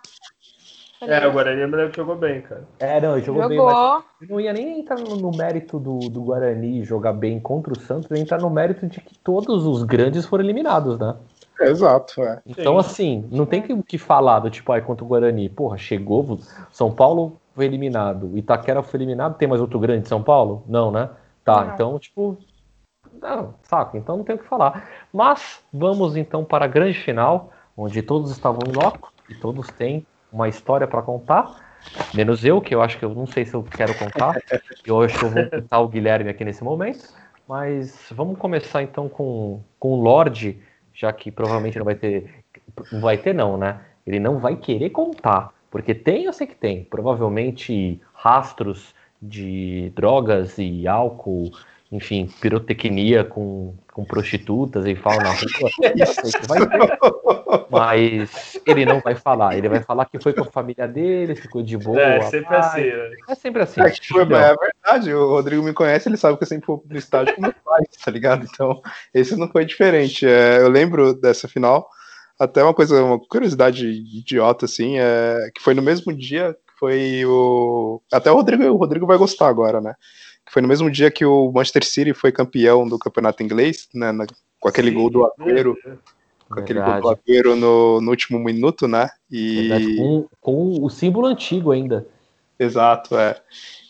[0.98, 2.64] Falei, É, o Guarani eu jogou bem, cara.
[2.78, 4.04] É, não, ele jogou, bem, Jogou.
[4.20, 7.72] mas eu não ia nem entrar no, no mérito do, do Guarani jogar bem contra
[7.72, 11.16] o Santos, ia entrar no mérito de que todos os grandes foram eliminados, né?
[11.58, 12.42] é, exato, é.
[12.46, 15.48] Então, assim, não tem que, que falar do tipo, ai, contra o Guarani.
[15.48, 16.38] Porra, chegou,
[16.70, 20.64] São Paulo foi eliminado, o Itaquera foi eliminado, tem mais outro grande de São Paulo?
[20.68, 21.08] Não, né?
[21.44, 21.74] Tá, Não.
[21.74, 22.36] então, tipo,
[23.20, 24.88] não, saco, então não tem o que falar.
[25.12, 30.06] Mas vamos então para a grande final, onde todos estavam em loco e todos têm
[30.32, 31.70] uma história para contar.
[32.14, 34.36] Menos eu, que eu acho que eu não sei se eu quero contar.
[34.84, 37.08] Eu acho que eu vou contar o Guilherme aqui nesse momento.
[37.46, 40.60] Mas vamos começar então com, com o Lorde,
[40.94, 42.44] já que provavelmente não vai ter.
[42.92, 43.80] Não vai ter, não, né?
[44.06, 45.52] Ele não vai querer contar.
[45.70, 46.84] Porque tem, eu sei que tem.
[46.84, 51.50] Provavelmente rastros de drogas e álcool,
[51.92, 55.70] enfim, pirotecnia com, com prostitutas e falam na rua,
[56.46, 56.98] vai ter.
[57.68, 61.62] Mas ele não vai falar, ele vai falar que foi com a família dele, ficou
[61.62, 62.00] de boa.
[62.00, 62.82] É, sempre assim.
[62.82, 63.10] Né?
[63.28, 63.80] É sempre assim.
[63.80, 67.34] É, tipo, é verdade, o Rodrigo me conhece, ele sabe que eu sempre vou estádio
[67.34, 68.46] com meus pais, tá ligado?
[68.48, 68.80] Então,
[69.12, 70.24] esse não foi diferente.
[70.24, 71.88] É, eu lembro dessa final,
[72.38, 77.24] até uma coisa, uma curiosidade idiota, assim, é, que foi no mesmo dia que foi
[77.26, 78.00] o.
[78.12, 79.94] Até o Rodrigo, o Rodrigo vai gostar agora, né?
[80.50, 84.10] Que foi no mesmo dia que o Manchester City foi campeão do campeonato inglês, né?
[84.10, 84.26] Na,
[84.58, 85.76] com aquele Sim, gol do Agüero.
[86.48, 89.08] Com aquele gol do Agüero no, no último minuto, né?
[89.30, 89.96] E...
[89.96, 92.04] Com, com o símbolo antigo ainda.
[92.58, 93.40] Exato, é.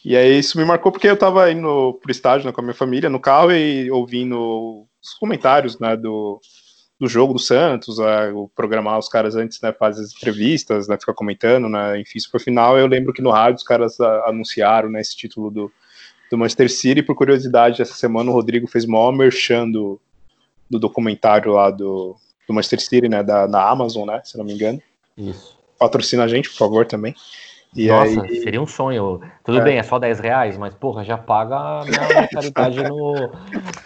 [0.04, 2.74] E aí isso me marcou porque eu tava indo pro estádio né, com a minha
[2.74, 6.38] família no carro e ouvindo os comentários né, do,
[6.98, 11.14] do jogo do Santos, o programar os caras antes, né, fazem as entrevistas, né, ficar
[11.14, 15.00] comentando, né, enfim, por final, eu lembro que no rádio os caras a, anunciaram, né,
[15.00, 15.72] esse título do,
[16.30, 20.00] do Manchester City, por curiosidade, essa semana o Rodrigo fez maior merchan do,
[20.70, 22.16] do documentário lá do,
[22.46, 24.80] do Manchester City, né, da, da Amazon, né, se não me engano.
[25.18, 25.58] Isso.
[25.78, 27.14] Patrocina a gente, por favor, também.
[27.74, 28.42] E Nossa, aí...
[28.42, 29.20] seria um sonho.
[29.44, 29.62] Tudo é.
[29.62, 33.14] bem, é só 10 reais, mas porra, já paga a minha mensalidade no,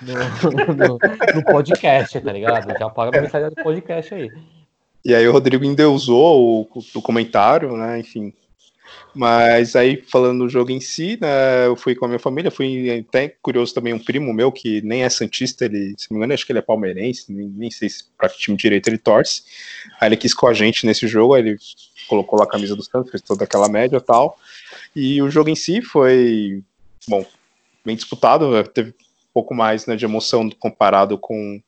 [0.03, 0.99] no, no,
[1.34, 2.78] no, podcast, tá ligado?
[2.78, 4.30] Já paga a mensalidade do podcast aí.
[5.05, 8.01] E aí o Rodrigo endeusou o, o comentário, né?
[8.01, 8.32] Enfim.
[9.14, 13.04] Mas aí, falando do jogo em si, né, eu fui com a minha família, fui
[13.08, 16.34] até curioso também um primo meu, que nem é Santista, ele, se não me engano,
[16.34, 19.42] acho que ele é palmeirense, nem, nem sei se para que time direito ele torce.
[20.00, 21.56] Aí ele quis com a gente nesse jogo, aí ele
[22.08, 24.36] colocou lá a camisa do Santos, fez toda aquela média e tal.
[24.96, 26.60] E o jogo em si foi,
[27.06, 27.24] bom,
[27.84, 31.62] bem disputado, né, teve um pouco mais né, de emoção comparado com,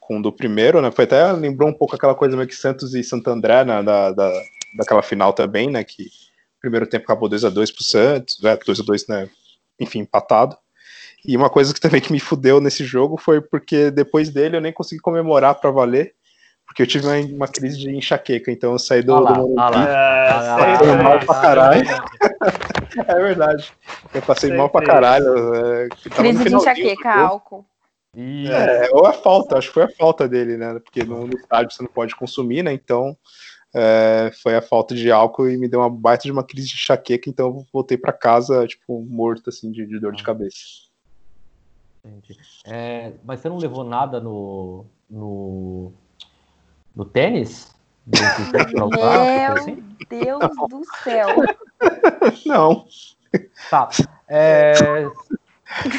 [0.00, 0.90] com o do primeiro, né?
[0.90, 4.12] Foi até, lembrou um pouco aquela coisa meio que Santos e Santo André, né, da,
[4.12, 4.32] da,
[4.78, 6.06] daquela final também, né, que
[6.66, 9.28] primeiro tempo acabou 2 a 2 pro Santos, é, 2 a 2 né,
[9.78, 10.56] enfim, empatado.
[11.24, 14.60] E uma coisa que também que me fudeu nesse jogo foi porque depois dele eu
[14.60, 16.14] nem consegui comemorar para valer,
[16.66, 19.86] porque eu tive uma, uma, crise de enxaqueca, então eu saí do, olá, do Morumbi.
[19.88, 21.86] É, passei mal pra caralho.
[23.06, 23.72] é verdade.
[24.12, 25.54] Eu passei mal pra caralho.
[25.54, 27.64] É, crise de enxaqueca, álcool.
[28.16, 30.80] É, ou a falta, acho que foi a falta dele, né?
[30.82, 32.72] Porque no, no estádio você não pode consumir, né?
[32.72, 33.16] Então
[33.78, 36.74] é, foi a falta de álcool e me deu uma baita de uma crise de
[36.74, 40.56] enxaqueca, então eu voltei para casa, tipo, morto, assim, de, de dor de cabeça.
[42.02, 42.38] Entendi.
[42.64, 45.92] É, mas você não levou nada no, no,
[46.94, 47.74] no tênis?
[48.06, 49.84] Meu assim?
[50.08, 50.68] Deus não.
[50.68, 51.28] do céu!
[52.46, 52.86] Não.
[53.68, 53.88] Tá.
[54.28, 54.72] É...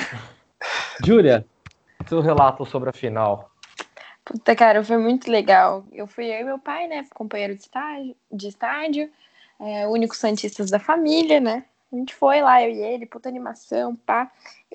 [1.05, 1.45] Júlia,
[2.07, 3.51] seu relato sobre a final.
[4.27, 5.85] Puta, cara, foi muito legal.
[5.93, 7.05] Eu fui eu e meu pai, né?
[7.13, 9.09] Companheiro de estádio, de estádio
[9.59, 11.63] é, únicos Santistas da família, né?
[11.91, 14.29] A gente foi lá, eu e ele, puta animação, pá.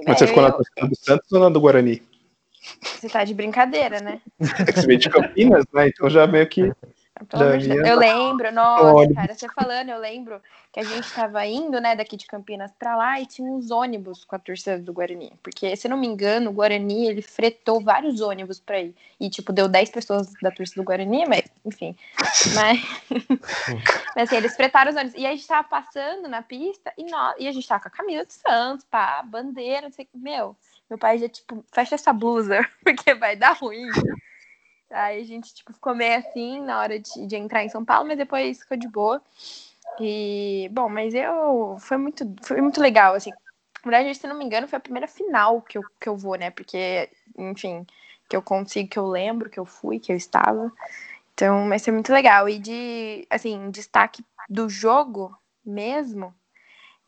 [0.06, 2.02] Mas você ficou na torcida do Santos ou na do Guarani?
[2.80, 4.20] Você tá de brincadeira, né?
[4.66, 5.88] É que você veio de Campinas, né?
[5.88, 6.72] Então já meio que
[7.86, 10.40] eu lembro, nossa, cara, você falando, eu lembro
[10.72, 14.24] que a gente estava indo, né, daqui de Campinas para lá e tinha uns ônibus
[14.24, 15.32] com a torcida do Guarani.
[15.42, 18.94] Porque, se não me engano, o Guarani, ele fretou vários ônibus para ir.
[19.20, 21.94] E, tipo, deu 10 pessoas da torcida do Guarani, mas, enfim.
[22.54, 22.80] mas,
[24.16, 25.14] mas assim, eles fretaram os ônibus.
[25.14, 27.90] E a gente tava passando na pista e, nós, e a gente tava com a
[27.90, 30.16] camisa do Santos, pá, bandeira, não sei o que.
[30.16, 30.56] Meu,
[30.88, 33.88] meu pai já, tipo, fecha essa blusa, porque vai dar ruim.
[34.92, 38.08] Aí a gente, tipo, ficou meio assim na hora de, de entrar em São Paulo,
[38.08, 39.22] mas depois ficou de boa.
[40.00, 41.76] E, bom, mas eu.
[41.80, 43.30] Foi muito, foi muito legal, assim.
[43.84, 46.36] Na verdade, se não me engano, foi a primeira final que eu, que eu vou,
[46.36, 46.50] né?
[46.50, 47.84] Porque, enfim,
[48.28, 50.72] que eu consigo, que eu lembro, que eu fui, que eu estava.
[51.34, 52.48] Então, vai ser muito legal.
[52.48, 56.34] E de, assim, destaque do jogo mesmo,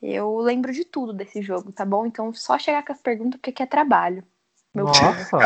[0.03, 2.07] eu lembro de tudo desse jogo, tá bom?
[2.07, 4.25] Então, só chegar com as perguntas, porque é trabalho.
[4.75, 5.39] Meu nossa,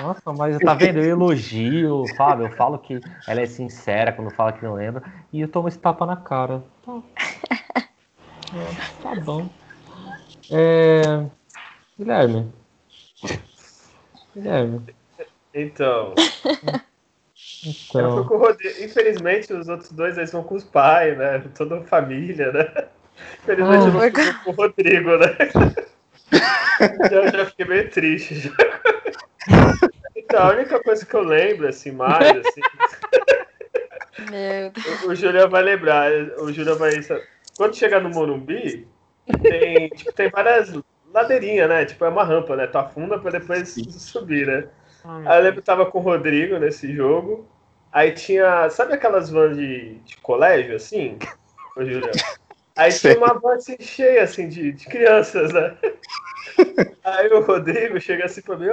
[0.00, 0.98] nossa, mas tá vendo?
[0.98, 2.98] Eu elogio, Fábio, eu falo que
[3.28, 6.64] ela é sincera quando fala que não lembra, e eu tomo esse tapa na cara.
[6.86, 7.02] Tá,
[8.54, 9.46] é, tá bom.
[10.50, 11.02] É...
[11.98, 12.50] Guilherme.
[14.34, 14.82] Guilherme.
[15.52, 16.14] Então.
[17.66, 18.00] então.
[18.00, 18.84] Eu fui com o Rodrigo.
[18.84, 21.44] Infelizmente, os outros dois eles vão com os pais, né?
[21.54, 22.88] Toda a família, né?
[23.42, 25.36] Infelizmente, ah, eu não fui com o Rodrigo, né?
[27.10, 28.34] Já, já fiquei meio triste.
[28.34, 28.50] Já.
[30.16, 32.60] Então, a única coisa que eu lembro, assim, mais, assim.
[34.30, 35.02] Meu Deus.
[35.02, 36.10] O, o Julião vai lembrar.
[36.38, 37.00] O Julião vai.
[37.56, 38.88] Quando chegar no Morumbi,
[39.42, 40.72] tem, tipo, tem várias
[41.12, 41.84] ladeirinhas, né?
[41.84, 42.66] Tipo, é uma rampa, né?
[42.66, 43.90] Tu afunda pra depois Sim.
[43.90, 44.68] subir, né?
[45.04, 47.48] Aí eu lembro que tava com o Rodrigo nesse jogo.
[47.92, 48.68] Aí tinha.
[48.70, 51.18] Sabe aquelas vans de, de colégio, assim?
[51.76, 52.12] Ô, Julião?
[52.76, 55.76] Aí tinha uma van assim, cheia assim, de, de crianças, né?
[57.04, 58.66] Aí o Rodrigo chega assim pra mim,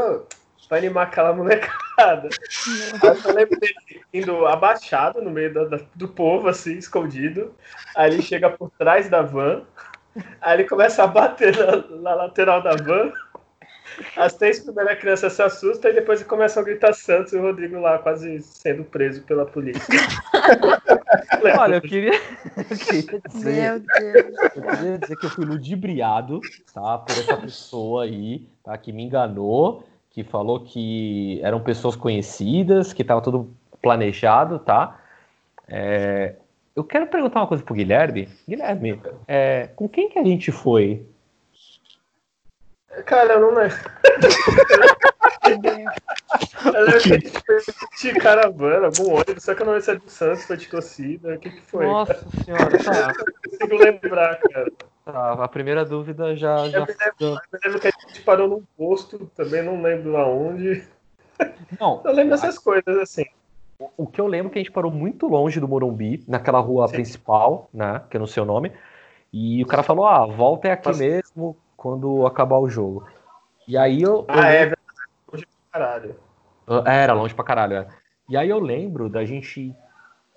[0.67, 2.29] pra animar aquela molecada.
[3.03, 3.73] Aí eu lembro dele
[4.13, 7.53] indo abaixado no meio da- da- do povo, assim, escondido.
[7.95, 9.63] Aí ele chega por trás da van.
[10.41, 13.11] Aí ele começa a bater na, na lateral da van.
[14.15, 17.79] As três primeiras crianças se assustam e depois começam a gritar Santos e o Rodrigo
[17.79, 19.81] lá quase sendo preso pela polícia.
[21.59, 24.55] Olha, eu queria, eu queria dizer, Meu Deus.
[24.55, 26.39] eu queria dizer que eu fui ludibriado,
[26.73, 26.97] tá?
[26.99, 28.77] Por essa pessoa aí, tá?
[28.77, 34.99] Que me enganou, que falou que eram pessoas conhecidas, que tava tudo planejado, tá?
[35.67, 36.35] É,
[36.75, 38.29] eu quero perguntar uma coisa pro Guilherme.
[38.47, 41.05] Guilherme, é, com quem que a gente foi?
[43.05, 43.77] Cara, eu não lembro.
[46.73, 49.85] Eu lembro que a gente foi de caravana, algum ônibus, só que eu não lembro
[49.85, 51.35] se é do Santos, foi de torcida.
[51.35, 51.85] O que, que foi?
[51.85, 54.71] Nossa senhora, tá, Não consigo lembrar, cara.
[55.03, 55.33] tá.
[55.43, 58.47] A primeira dúvida já, Eu já me lembro, eu me lembro que a gente parou
[58.47, 60.83] num posto, também não lembro aonde.
[61.79, 63.25] Não, Eu lembro dessas coisas, assim.
[63.97, 66.87] O que eu lembro é que a gente parou muito longe do Morumbi, naquela rua
[66.87, 66.93] Sim.
[66.93, 68.01] principal, né?
[68.09, 68.71] Que eu não sei o nome.
[69.33, 70.99] E o cara falou: ah, volta é aqui Nossa.
[70.99, 73.07] mesmo quando acabar o jogo.
[73.67, 74.17] E aí eu.
[74.17, 75.09] eu Ah, é lembro- verdade.
[75.33, 76.15] Hoje, caralho.
[76.85, 77.87] É, Era longe pra caralho, é.
[78.29, 79.75] E aí eu lembro da gente.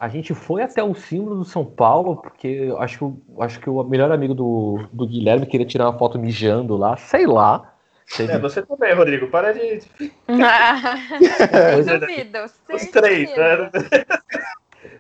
[0.01, 3.61] A gente foi até o símbolo do São Paulo, porque eu acho que, o- acho
[3.61, 7.73] que o melhor amigo do, do Guilherme queria tirar uma foto mijando lá, sei lá.
[8.17, 9.29] Teve É, você também, Rodrigo.
[9.29, 9.81] Para de.
[9.81, 12.45] Sem coisa, dúvida.
[12.73, 13.71] Os três, né?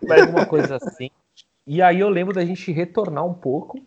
[0.07, 1.11] Mas alguma coisa assim.
[1.67, 3.79] E aí eu lembro da gente retornar um pouco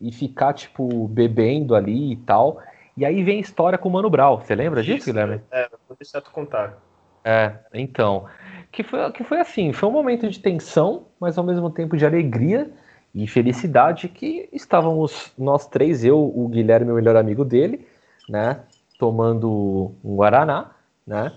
[0.00, 2.60] e ficar, tipo, bebendo ali e tal.
[2.96, 4.38] E aí vem a história com o Mano Brown.
[4.38, 5.40] Você lembra disso, Isso, Guilherme?
[5.50, 6.78] É, vou deixar tu contar.
[7.24, 8.26] É, então.
[8.70, 12.04] Que foi, que foi assim, foi um momento de tensão, mas ao mesmo tempo de
[12.04, 12.70] alegria
[13.14, 17.86] e felicidade que estávamos nós três, eu, o Guilherme, o melhor amigo dele,
[18.28, 18.60] né?
[18.98, 20.72] Tomando um Guaraná,
[21.06, 21.32] né?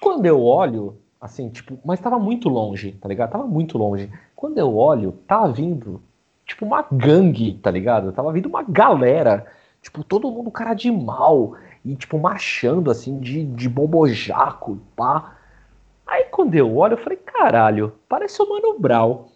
[0.00, 3.32] Quando eu olho, assim, tipo, mas tava muito longe, tá ligado?
[3.32, 4.10] Tava muito longe.
[4.34, 6.02] Quando eu olho, tava vindo,
[6.46, 8.12] tipo, uma gangue, tá ligado?
[8.12, 9.46] Tava vindo uma galera,
[9.80, 15.36] tipo, todo mundo cara de mal, e, tipo, marchando, assim, de, de bobojaco, pá.
[16.06, 19.26] Aí, quando eu olho, eu falei, caralho, parece o Mano Brown.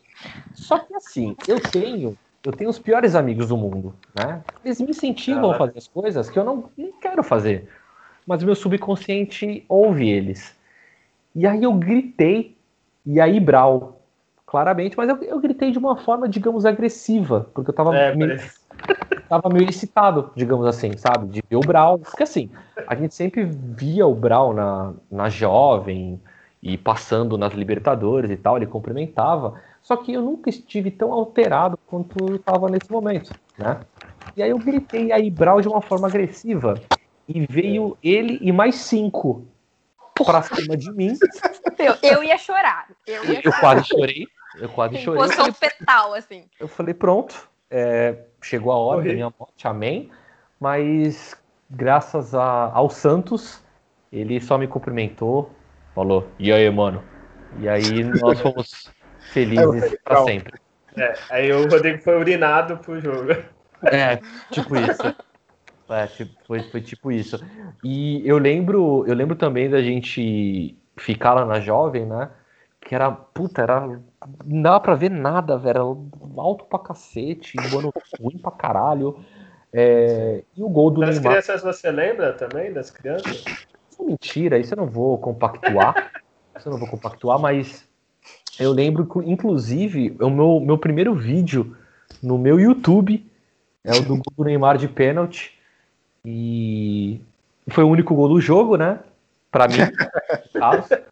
[0.54, 4.42] Só que, assim, eu tenho, eu tenho os piores amigos do mundo, né?
[4.64, 7.68] Eles me incentivam a fazer as coisas que eu não, não quero fazer.
[8.26, 10.56] Mas o meu subconsciente ouve eles.
[11.34, 12.56] E aí eu gritei,
[13.04, 13.97] e aí Brau,
[14.48, 18.30] claramente, mas eu, eu gritei de uma forma, digamos, agressiva, porque eu tava, É, meio,
[18.30, 18.56] parece-
[19.28, 21.28] tava meio excitado, digamos assim, sabe?
[21.28, 21.98] De ver o Brau.
[21.98, 22.50] Porque assim,
[22.86, 26.18] a gente sempre via o Brau na, na jovem
[26.62, 31.78] e passando nas Libertadores e tal, ele cumprimentava, só que eu nunca estive tão alterado
[31.86, 33.84] quanto eu tava nesse momento, né?
[34.34, 36.80] E aí eu gritei aí Brau de uma forma agressiva.
[37.28, 39.46] E veio ele e mais cinco
[40.24, 41.12] pra cima de mim.
[41.78, 42.88] Eu, eu ia chorar.
[43.06, 43.60] Eu ia Eu chorar.
[43.60, 44.26] quase chorei.
[44.58, 45.24] Eu quase chorei.
[45.24, 46.44] Eu falei, fetal, assim.
[46.58, 49.08] eu falei, pronto, é, chegou a hora Morri.
[49.08, 50.10] da minha morte, amém.
[50.60, 51.40] Mas
[51.70, 53.62] graças a- ao Santos,
[54.10, 55.50] ele só me cumprimentou,
[55.94, 57.02] falou, e aí, mano?
[57.60, 58.90] E aí nós fomos
[59.32, 60.26] felizes pra legal.
[60.26, 60.60] sempre.
[60.96, 63.32] é, aí o Rodrigo foi urinado pro jogo.
[63.84, 64.16] É,
[64.50, 65.14] tipo isso.
[65.88, 67.38] É, tipo, foi, foi tipo isso.
[67.82, 72.30] E eu lembro, eu lembro também da gente ficar lá na Jovem, né?
[72.80, 74.00] Que era, puta, era.
[74.44, 76.08] Não dava pra ver nada, velho.
[76.36, 79.18] Alto pra cacete, um ruim pra caralho.
[79.72, 81.32] É, e o gol do Das Neymar.
[81.32, 82.72] crianças você lembra também?
[82.72, 83.44] Das crianças?
[83.90, 85.94] Isso é mentira, isso eu não vou compactuar.
[86.56, 87.86] isso eu não vou compactuar, mas
[88.58, 91.76] eu lembro que, inclusive, o meu, meu primeiro vídeo
[92.22, 93.24] no meu YouTube
[93.84, 95.56] é o do gol do Neymar de pênalti.
[96.24, 97.20] E
[97.68, 99.00] foi o único gol do jogo, né?
[99.50, 99.76] Pra mim.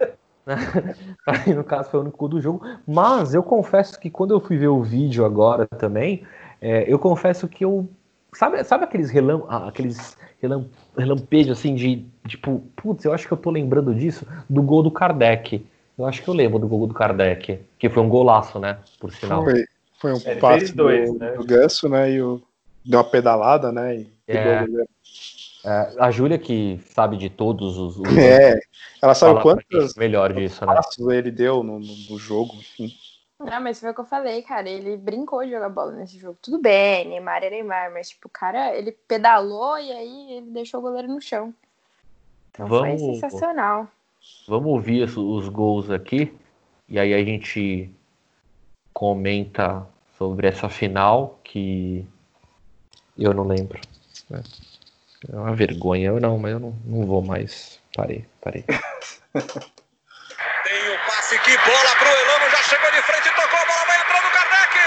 [1.27, 1.45] né?
[1.47, 2.65] Mim, no caso, foi o único gol do jogo.
[2.87, 6.23] Mas eu confesso que quando eu fui ver o vídeo agora também,
[6.61, 7.89] é, eu confesso que eu.
[8.33, 10.67] Sabe, sabe aqueles, relam, ah, aqueles relam,
[10.97, 14.91] relampejos assim de tipo, putz, eu acho que eu tô lembrando disso, do gol do
[14.91, 15.67] Kardec.
[15.99, 18.79] Eu acho que eu lembro do gol do Kardec, que foi um golaço, né?
[19.01, 19.45] Por sinal.
[19.45, 19.65] Foi,
[19.99, 21.33] foi um É, passe do, né?
[21.33, 22.13] do Ganso, né?
[22.13, 22.43] E o,
[22.85, 23.97] deu uma pedalada, né?
[23.97, 24.67] E É.
[25.67, 27.99] É, a Júlia, que sabe de todos os.
[27.99, 28.57] os É,
[29.03, 30.77] ela sabe quantos melhor disso, né?
[31.13, 32.89] ele deu no, no, no jogo, enfim.
[33.41, 34.69] Não, mas foi o que eu falei, cara.
[34.69, 36.39] Ele brincou de jogar bola nesse jogo.
[36.41, 40.79] Tudo bem, Neymar é Neymar, mas, tipo, o cara, ele pedalou e aí ele deixou
[40.81, 41.53] o goleiro no chão.
[42.51, 43.89] Então foi Vamos- sensacional.
[44.47, 46.33] Vamos ouvir os, os gols aqui.
[46.89, 47.91] E aí a gente
[48.93, 49.85] comenta
[50.17, 52.07] sobre essa final que
[53.19, 53.81] eu não lembro.
[54.31, 54.43] Né?
[55.33, 57.81] É uma vergonha, eu não, mas eu não, não vou mais.
[57.97, 58.63] Parei, parei.
[58.63, 58.77] Tem
[60.91, 64.31] o passe, que bola pro Elano, já chegou de frente, tocou, a bola vai entrando,
[64.31, 64.79] Kardec!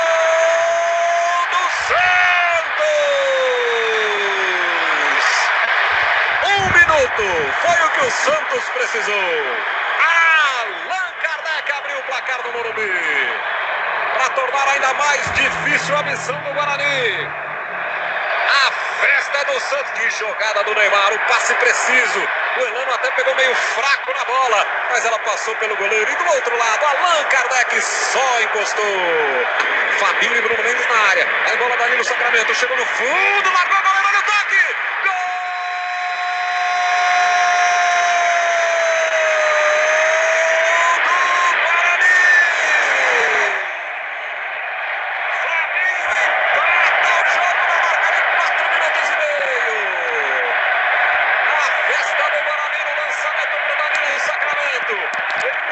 [0.00, 2.80] Gol do Santos!
[6.46, 7.24] Um minuto,
[7.60, 9.30] foi o que o Santos precisou.
[10.00, 12.88] Allan Kardec abriu o placar no Morumbi
[14.14, 17.28] para tornar ainda mais difícil a missão do Guarani.
[18.66, 18.70] A
[19.02, 19.90] festa do Santos.
[19.92, 21.12] Que jogada do Neymar.
[21.12, 22.28] O passe preciso.
[22.56, 24.64] O Elano até pegou meio fraco na bola.
[24.90, 26.10] Mas ela passou pelo goleiro.
[26.10, 28.84] E do outro lado, Allan Kardec só encostou.
[29.98, 31.26] Fabinho e Bruno Mendes na área.
[31.46, 32.54] Aí bola dali no Sacramento.
[32.54, 33.52] Chegou no fundo.
[33.52, 34.80] Largou a goleira no toque.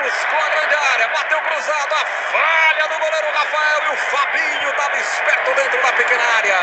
[0.08, 4.98] buscou a grande área, bateu cruzado, a falha do goleiro Rafael e o Fabinho estava
[4.98, 6.56] esperto dentro da pequena área.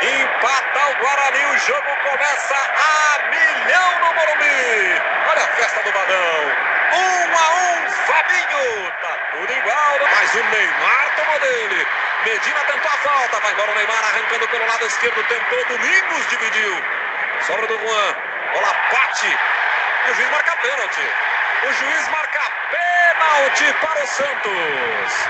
[0.00, 5.02] Empata o Guarani, o jogo começa a milhão no Morumbi.
[5.28, 6.70] Olha a festa do Badão.
[6.92, 8.92] Um a um, Fabinho.
[9.02, 11.86] Tá tudo igual, mas o Neymar tomou dele.
[12.24, 16.84] Medina tentou a falta, vai embora o Neymar arrancando pelo lado esquerdo, tentou, Domingos dividiu.
[17.46, 18.16] Sobra do Juan,
[18.54, 19.38] bola bate.
[20.06, 21.30] E o juiz marca pênalti.
[21.62, 22.40] O juiz marca
[22.70, 25.28] pênalti para o Santos.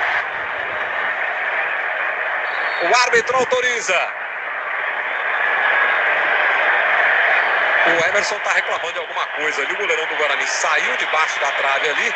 [2.82, 4.12] O árbitro autoriza.
[7.86, 9.72] O Emerson está reclamando de alguma coisa ali.
[9.72, 12.14] O goleirão do Guarani saiu debaixo da trave ali.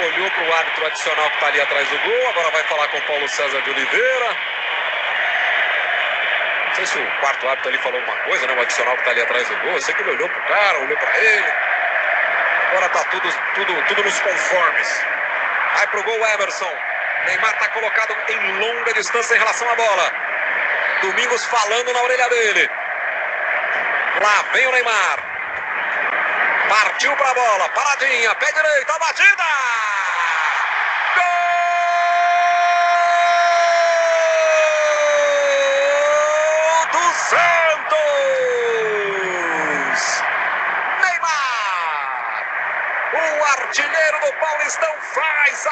[0.00, 2.28] Olhou para o árbitro adicional que está ali atrás do gol.
[2.30, 4.36] Agora vai falar com o Paulo César de Oliveira.
[6.66, 8.54] Não sei se o quarto árbitro ali falou alguma coisa, né?
[8.54, 9.74] O adicional que está ali atrás do gol.
[9.74, 11.52] Eu sei que ele olhou para o cara, olhou para ele.
[12.70, 15.04] Agora tá tudo, tudo, tudo nos conformes.
[15.74, 16.91] Vai pro gol Emerson.
[17.26, 20.12] Neymar tá colocado em longa distância em relação à bola.
[21.02, 22.70] Domingos falando na orelha dele.
[24.20, 25.18] Lá vem o Neymar.
[26.68, 27.68] Partiu pra bola.
[27.68, 28.34] Paradinha.
[28.34, 28.90] Pé direito.
[28.90, 29.44] A batida.
[31.14, 31.24] Gol
[36.92, 38.02] do Santos.
[41.00, 42.46] Neymar.
[43.14, 45.66] O artilheiro do Paulistão faz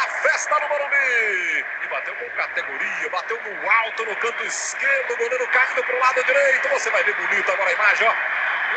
[0.51, 1.64] a festa no Morumbi.
[1.82, 5.98] E bateu com categoria, bateu no alto no canto esquerdo, o goleiro caindo para o
[6.01, 6.68] lado direito.
[6.70, 8.14] Você vai ver bonito agora a imagem, ó.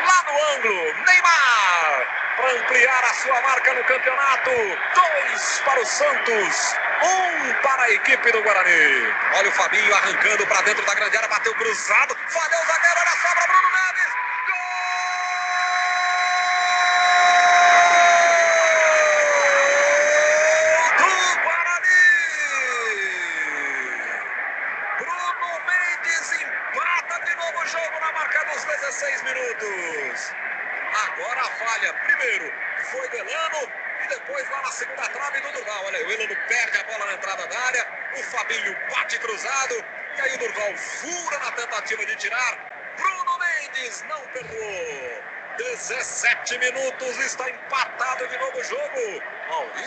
[0.06, 2.06] Lá no ângulo, Neymar,
[2.36, 4.50] para ampliar a sua marca no campeonato.
[4.94, 9.14] Dois para o Santos, um para a equipe do Guarani.
[9.36, 13.10] Olha o Fabinho arrancando para dentro da grande área, bateu cruzado, falhou o zagueiro, olha
[13.10, 14.12] a sobra, Bruno Neves.
[20.98, 22.02] Gol do Guarani!
[24.98, 30.32] Bruno Mendes empata de novo o jogo na marca dos 16 minutos.
[31.06, 32.52] Agora a falha, primeiro
[32.92, 33.72] foi do Elano
[34.04, 35.84] e depois lá na segunda trave do Durval.
[35.86, 39.84] Olha, o Elano perde a bola na entrada da área, o Fabinho bate cruzado
[40.16, 42.58] e aí o Durval fura na tentativa de tirar.
[42.96, 45.22] Bruno Mendes não perdoou.
[45.56, 49.22] 17 minutos, está empatado de novo o jogo.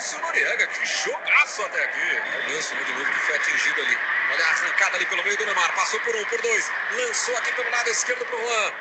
[0.07, 1.99] Maurício Noriega, que jogaço até aqui.
[1.99, 3.99] O Wilson de novo que foi atingido ali.
[4.31, 5.75] Olha a arrancada ali pelo meio do Neymar.
[5.75, 6.71] Passou por um, por dois.
[6.91, 8.71] Lançou aqui pelo lado esquerdo pro Juan.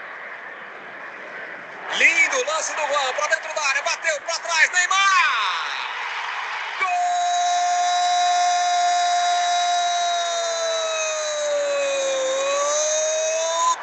[1.96, 3.82] Lindo lance do Juan para dentro da área.
[3.82, 4.70] Bateu para trás.
[4.70, 5.66] Neymar!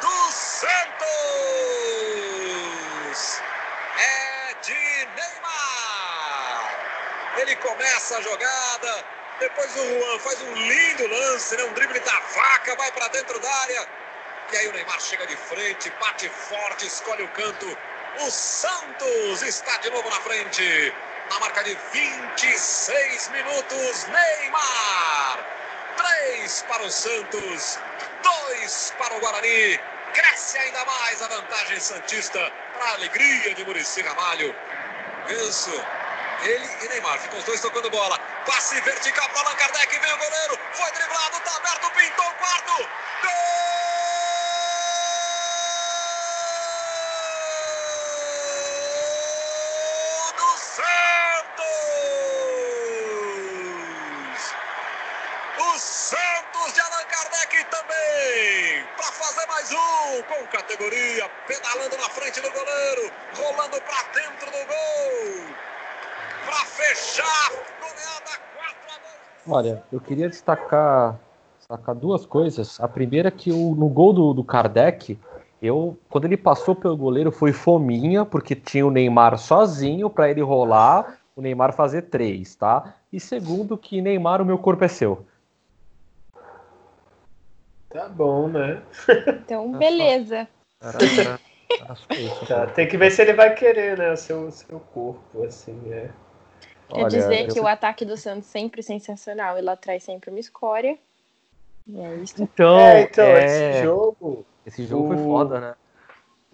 [0.00, 1.02] do Santos!
[3.98, 5.44] É de Neymar!
[7.36, 7.56] Ele
[8.14, 9.04] começa a jogada.
[9.40, 11.64] Depois o Juan faz um lindo lance, né?
[11.64, 13.88] um drible da vaca, vai para dentro da área.
[14.52, 17.78] E aí o Neymar chega de frente, bate forte, escolhe o canto.
[18.20, 20.94] O Santos está de novo na frente.
[21.30, 25.46] Na marca de 26 minutos, Neymar.
[25.96, 27.78] 3 para o Santos,
[28.22, 29.80] 2 para o Guarani.
[30.12, 34.54] Cresce ainda mais a vantagem Santista para a alegria de Murici Ramalho.
[35.28, 35.72] Isso.
[36.44, 38.18] Ele e Neymar ficam os dois tocando bola.
[38.46, 39.98] Passe vertical para Allan Kardec.
[39.98, 40.58] Vem o goleiro.
[40.72, 41.40] Foi driblado.
[41.40, 41.90] Tá aberto.
[41.90, 42.88] Pintou o quarto.
[43.22, 43.64] Gol!
[60.54, 65.54] categoria, pedalando na frente do goleiro, rolando para dentro do gol.
[66.44, 69.43] Para fechar, goleada 4 a 2.
[69.54, 71.16] Olha, eu queria destacar,
[71.56, 72.80] destacar duas coisas.
[72.80, 75.16] A primeira é que o, no gol do, do Kardec,
[75.62, 80.40] eu, quando ele passou pelo goleiro, foi fominha, porque tinha o Neymar sozinho para ele
[80.40, 82.96] rolar, o Neymar fazer três, tá?
[83.12, 85.24] E segundo, que Neymar, o meu corpo é seu.
[87.90, 88.82] Tá bom, né?
[89.44, 90.48] Então, beleza.
[90.82, 91.40] Era, era,
[91.80, 92.46] era só isso.
[92.48, 94.10] Tá, tem que ver se ele vai querer, né?
[94.10, 96.10] O seu, o seu corpo, assim, é.
[96.90, 100.30] Eu Olha, dizer eu- que o ataque do Santos sempre sensacional e lá atrás sempre
[100.30, 100.98] uma escória.
[101.86, 102.34] E é isso.
[102.42, 105.74] Então, é, então, é, esse jogo, esse jogo foi o- foda, né?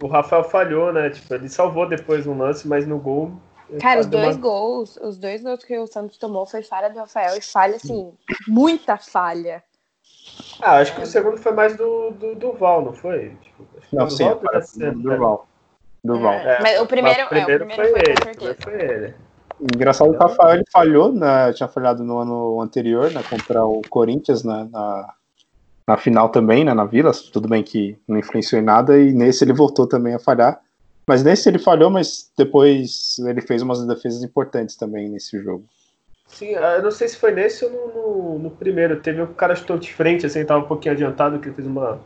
[0.03, 1.11] o Rafael falhou, né?
[1.11, 3.33] Tipo, ele salvou depois um lance, mas no gol.
[3.81, 6.99] Cara, os dois uma- gols, os dois gols que o Santos tomou foi falha do
[6.99, 8.13] Rafael e falha, assim,
[8.49, 9.63] muita falha.
[10.61, 13.37] Ah, acho que o segundo foi mais do, do Duval, não foi?
[13.43, 15.49] Tipo, acho que Não, o sim, Duval agora devia ser, do Durval.
[16.03, 16.33] Durval.
[16.35, 16.59] É.
[16.63, 18.13] Mas o primeiro- é, o primeiro foi com ele.
[18.13, 18.35] o certeza.
[18.35, 19.15] primeiro foi ele.
[19.63, 21.53] Engraçado que o Rafael ele falhou, né?
[21.53, 23.23] Tinha falhado no ano anterior, né?
[23.29, 24.69] Contra o Corinthians, né?
[24.71, 25.15] Na,
[25.87, 26.73] na final também, né?
[26.73, 27.13] Na Vila.
[27.33, 28.99] Tudo bem que não influenciou em nada.
[28.99, 30.61] E nesse ele voltou também a falhar.
[31.07, 35.65] Mas nesse ele falhou, mas depois ele fez umas defesas importantes também nesse jogo.
[36.27, 39.01] Sim, eu não sei se foi nesse ou no, no, no primeiro.
[39.01, 42.01] Teve um cara chutou de frente, assim, tava um pouquinho adiantado, que ele fez uma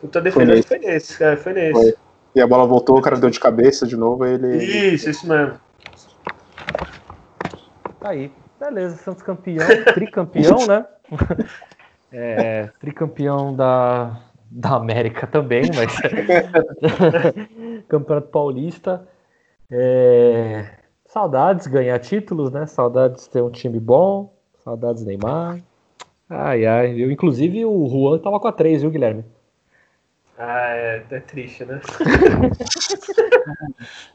[0.00, 0.46] puta defesa.
[0.46, 1.72] Foi Foi, foi nesse, é, foi nesse.
[1.72, 1.94] Foi.
[2.34, 4.24] E a bola voltou, o cara deu de cabeça de novo.
[4.26, 4.62] Ele.
[4.62, 5.58] Isso, isso mesmo.
[8.00, 8.32] Tá aí.
[8.58, 10.86] Beleza, Santos campeão, tricampeão, né?
[12.10, 14.18] É, tricampeão da,
[14.50, 15.94] da América também, mas.
[17.86, 19.06] Campeonato Paulista.
[19.70, 20.70] É,
[21.04, 22.64] Saudades ganhar títulos, né?
[22.66, 24.34] Saudades ter um time bom.
[24.64, 25.60] Saudades Neymar.
[26.28, 26.92] Ai, ai.
[27.02, 29.24] Eu, inclusive o Juan tava com a 3, viu, Guilherme?
[30.40, 31.80] Ah, é, é triste, né?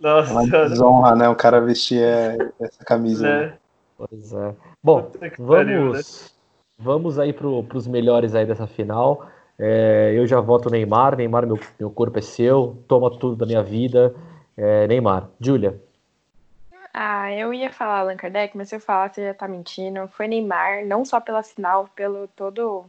[0.01, 1.27] É uma Nossa, desonra, né?
[1.27, 3.27] O cara vestir é, essa camisa.
[3.27, 3.47] né?
[3.47, 3.57] né?
[3.97, 4.55] Pois é.
[4.81, 5.11] Bom,
[5.47, 5.91] pariu, né?
[5.91, 6.35] vamos,
[6.77, 9.27] vamos aí para os melhores aí dessa final.
[9.57, 11.17] É, eu já voto Neymar.
[11.17, 12.83] Neymar, meu, meu corpo é seu.
[12.87, 14.13] Toma tudo da minha vida.
[14.55, 15.29] É, Neymar.
[15.39, 15.81] Júlia.
[16.93, 20.07] Ah, eu ia falar Allan Kardec, mas se eu falar, você já tá mentindo.
[20.09, 22.85] Foi Neymar, não só pela final, pelo todo,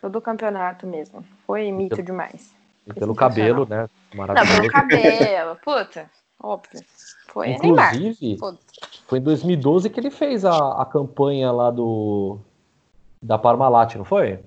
[0.00, 1.24] todo o campeonato mesmo.
[1.46, 2.61] Foi mito demais.
[2.86, 3.14] E pelo sensacional.
[3.16, 3.88] cabelo, né?
[4.12, 4.60] Não, Maravilhoso.
[4.60, 5.56] pelo cabelo.
[5.62, 6.10] Puta,
[6.40, 6.80] óbvio.
[7.28, 7.50] Foi.
[7.50, 8.38] Inclusive,
[9.06, 12.38] foi em 2012 que ele fez a, a campanha lá do
[13.22, 14.40] da Parmalat, não foi?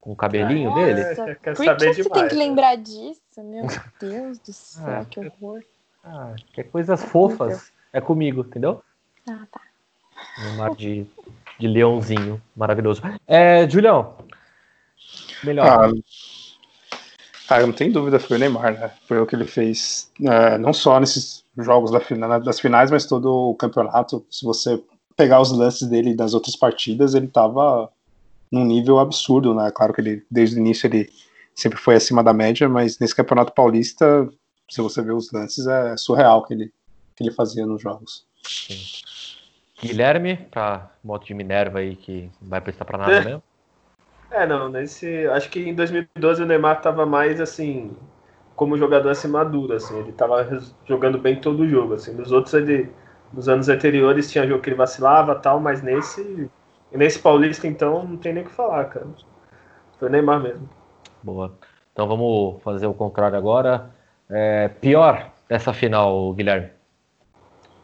[0.00, 1.36] Com o cabelinho Nossa, dele?
[1.54, 2.44] Por saber que você tem demais, que né?
[2.44, 3.20] lembrar disso?
[3.38, 3.66] Meu
[4.00, 5.62] Deus do céu, Ah, que horror.
[6.02, 7.70] Ah, que é coisas fofas.
[7.92, 8.82] É comigo, entendeu?
[9.28, 9.60] Ah, tá.
[10.38, 11.06] Neymar de,
[11.58, 12.40] de leãozinho.
[12.56, 13.02] Maravilhoso.
[13.26, 14.16] É, Julião.
[15.44, 15.66] Melhor.
[15.66, 15.92] Ah,
[17.48, 18.90] ah, não tem dúvida, foi o Neymar, né?
[19.06, 23.06] Foi o que ele fez, é, não só nesses jogos da fina- das finais, mas
[23.06, 24.24] todo o campeonato.
[24.30, 24.82] Se você
[25.16, 27.90] pegar os lances dele das outras partidas, ele tava
[28.52, 29.70] num nível absurdo, né?
[29.70, 31.10] Claro que ele, desde o início, ele
[31.54, 34.28] sempre foi acima da média, mas nesse campeonato paulista,
[34.70, 36.72] se você ver os lances, é surreal o que ele,
[37.16, 38.24] que ele fazia nos jogos.
[39.80, 43.42] Guilherme, pra moto de Minerva aí que não vai prestar pra nada mesmo.
[44.30, 45.26] É, não, nesse.
[45.28, 47.96] Acho que em 2012 o Neymar tava mais assim,
[48.54, 50.46] como jogador assim maduro, assim, ele tava
[50.86, 52.12] jogando bem todo o jogo, assim.
[52.12, 52.90] Nos outros ele,
[53.32, 56.50] nos anos anteriores tinha jogo que ele vacilava tal, mas nesse,
[56.92, 59.06] nesse Paulista então não tem nem o que falar, cara.
[59.98, 60.68] Foi o Neymar mesmo.
[61.22, 61.52] Boa.
[61.92, 63.90] Então vamos fazer o contrário agora.
[64.30, 66.70] É, pior dessa final, Guilherme.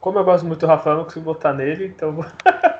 [0.01, 2.18] Como eu gosto muito do Rafael, eu não consigo botar nele, então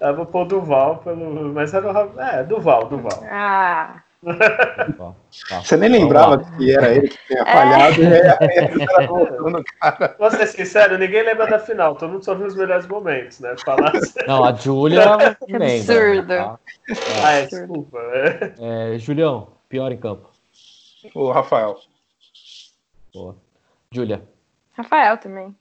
[0.00, 3.24] eu vou, eu vou pôr o Duval pelo, mas era o é, Duval, Duval.
[3.30, 4.02] Ah,
[5.48, 5.60] tá.
[5.62, 10.16] Você nem lembrava que era ele que tinha falhado, e era voltando, cara.
[10.18, 13.54] Vou ser sincero, ninguém lembra da final, todo mundo só viu os melhores momentos, né?
[13.64, 14.20] Falar assim.
[14.26, 15.16] Não, a Júlia
[15.48, 15.66] lembra.
[15.66, 16.28] absurdo.
[16.28, 16.58] tá?
[17.24, 17.98] Ah, é, desculpa.
[17.98, 18.94] é.
[18.94, 20.28] É, Julião, pior em campo.
[21.14, 21.76] O Rafael.
[23.12, 23.36] Boa.
[23.92, 24.22] Júlia,
[24.72, 25.54] Rafael também.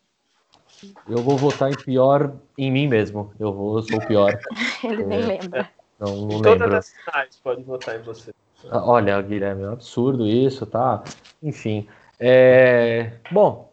[1.08, 3.32] Eu vou votar em pior em mim mesmo.
[3.40, 4.40] Eu vou, eu sou o pior.
[4.84, 5.26] Ele nem É.
[5.26, 5.70] lembra.
[6.00, 6.78] Não, não Em todas lembro.
[6.78, 8.32] as finais pode votar em você.
[8.70, 11.04] Ah, Olha, Guilherme, é um absurdo isso, tá?
[11.42, 11.88] Enfim.
[12.20, 13.72] É, Bom,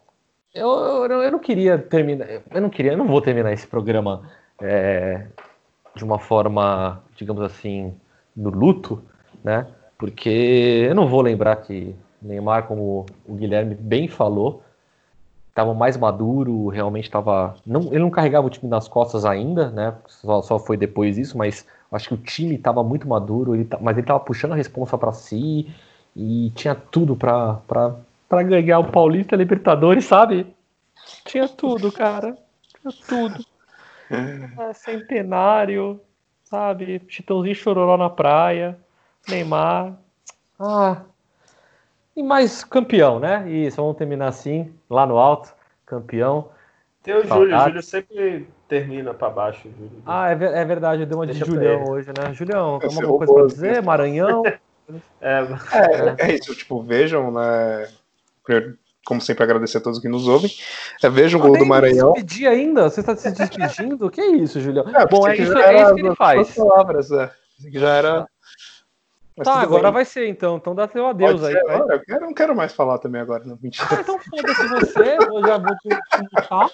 [0.55, 2.27] eu, eu, eu não queria terminar.
[2.51, 4.29] Eu não queria, eu não vou terminar esse programa
[4.61, 5.27] é,
[5.95, 7.95] de uma forma, digamos assim,
[8.35, 9.03] no luto,
[9.45, 9.67] né?
[9.99, 14.63] Porque eu não vou lembrar que Neymar, como o Guilherme bem falou,
[15.57, 17.57] estava mais maduro, realmente estava.
[17.65, 19.95] Não, ele não carregava o time nas costas ainda, né?
[20.07, 23.79] Só, só foi depois disso, mas acho que o time estava muito maduro, ele tá-
[23.81, 25.75] mas ele estava puxando a responsa para si
[26.15, 27.59] e tinha tudo pra
[28.45, 30.47] ganhar o Paulista Libertadores, sabe?
[31.25, 32.37] Tinha tudo, cara.
[32.81, 33.45] Tinha tudo.
[34.61, 36.01] É, centenário,
[36.45, 37.03] sabe?
[37.09, 38.79] Chitãozinho chororó na praia,
[39.29, 39.95] Neymar.
[40.61, 41.03] Ah.
[42.17, 43.49] E mais campeão, né?
[43.51, 45.55] Isso, vamos terminar assim, lá no alto,
[45.85, 46.49] campeão.
[47.03, 49.69] Tem o Júlio, o Júlio sempre termina pra baixo.
[49.79, 50.03] Júlio.
[50.07, 52.33] Ah, é, é verdade, eu dei uma Deixa de Julião hoje, né?
[52.33, 53.83] Julião, tem alguma coisa pra dizer?
[53.83, 54.43] Maranhão?
[55.21, 55.41] É,
[55.73, 57.89] É, é isso, tipo, vejam, né?
[59.05, 60.49] Como sempre, agradecer a todos que nos ouvem.
[61.03, 62.13] É, vejam o gol do Maranhão.
[62.13, 62.89] Despedir ainda?
[62.89, 64.09] Você está se despedindo?
[64.09, 64.89] que isso, Julião?
[64.95, 66.55] É, Bom, é isso, é isso que ele faz.
[66.55, 67.29] palavras, é.
[67.61, 68.29] Que já era.
[69.37, 69.93] Mas Tá, agora bem.
[69.93, 70.57] vai ser então.
[70.57, 71.53] Então dá seu adeus Pode aí.
[71.53, 71.71] ser?
[71.93, 73.59] Eu quero- não quero mais falar também agora, não.
[73.61, 73.87] Mentira.
[73.91, 75.89] Ah, então foda-se você, eu já vou te
[76.23, 76.71] mutar.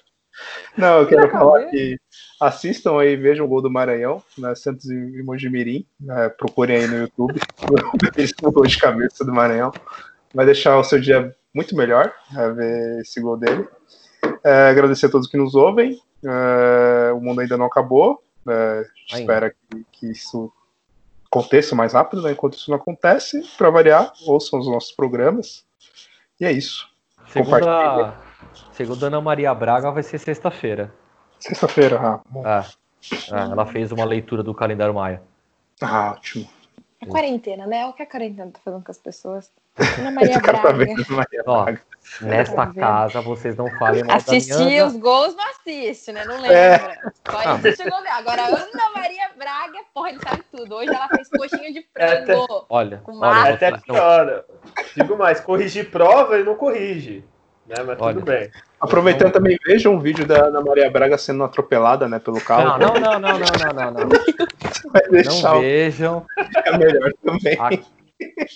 [0.79, 1.99] Não, eu quero falar que
[2.41, 6.97] assistam aí, vejam o gol do Maranhão, né, Santos e Mojimirim, né, procurem aí no
[7.01, 7.39] YouTube,
[8.17, 9.71] esse gol de cabeça do Maranhão.
[10.35, 13.69] Vai deixar o seu dia muito melhor, é, ver esse gol dele.
[14.43, 18.83] É, agradecer a todos que nos ouvem, é, o mundo ainda não acabou, é, a
[18.85, 19.21] gente Ainda.
[19.21, 20.51] espera que, que isso
[21.33, 25.64] aconteça mais rápido, né, enquanto isso não acontece, para variar, ouçam os nossos programas,
[26.39, 26.87] e é isso.
[27.28, 28.14] Segundo a,
[28.72, 30.93] segundo a Ana Maria Braga, vai ser sexta-feira.
[31.41, 32.43] Sexta-feira, ah, bom.
[32.45, 32.66] Ah,
[33.33, 35.22] ah, ela fez uma leitura do calendário maia.
[35.80, 36.47] ah, ótimo.
[37.01, 37.87] A quarentena, né?
[37.87, 39.51] O que a quarentena tá fazendo com as pessoas?
[39.79, 40.85] Ana Maria Esse cara tá Braga.
[40.85, 41.66] vendo, Maria Ó,
[42.20, 46.25] nesta Tá casa vocês não falem mal da Assistir minha os gols não assiste, né?
[46.25, 46.57] Não lembra.
[46.57, 46.79] É.
[47.31, 47.53] Só Ah.
[47.53, 48.16] assiste o gol dela.
[48.18, 50.75] Agora, a Ana Maria Braga, porra, ele sabe tudo.
[50.75, 52.66] Hoje ela fez coxinha de É, até- frango.
[52.68, 54.45] Olha, Com é olha, até vocês não- pior.
[54.97, 57.25] Digo mais, corrigir prova ele não corrige.
[57.66, 57.77] Né?
[57.87, 58.14] Mas Olha.
[58.14, 58.51] tudo bem.
[58.81, 62.77] Aproveitando também, vejam um vídeo da Ana Maria Braga sendo atropelada, né, pelo carro.
[62.79, 64.09] Não, não, não, não, não, não, não, não.
[64.93, 66.27] Vai deixar Não o vejam.
[66.53, 67.57] ficar melhor também.
[67.61, 67.85] Aqui,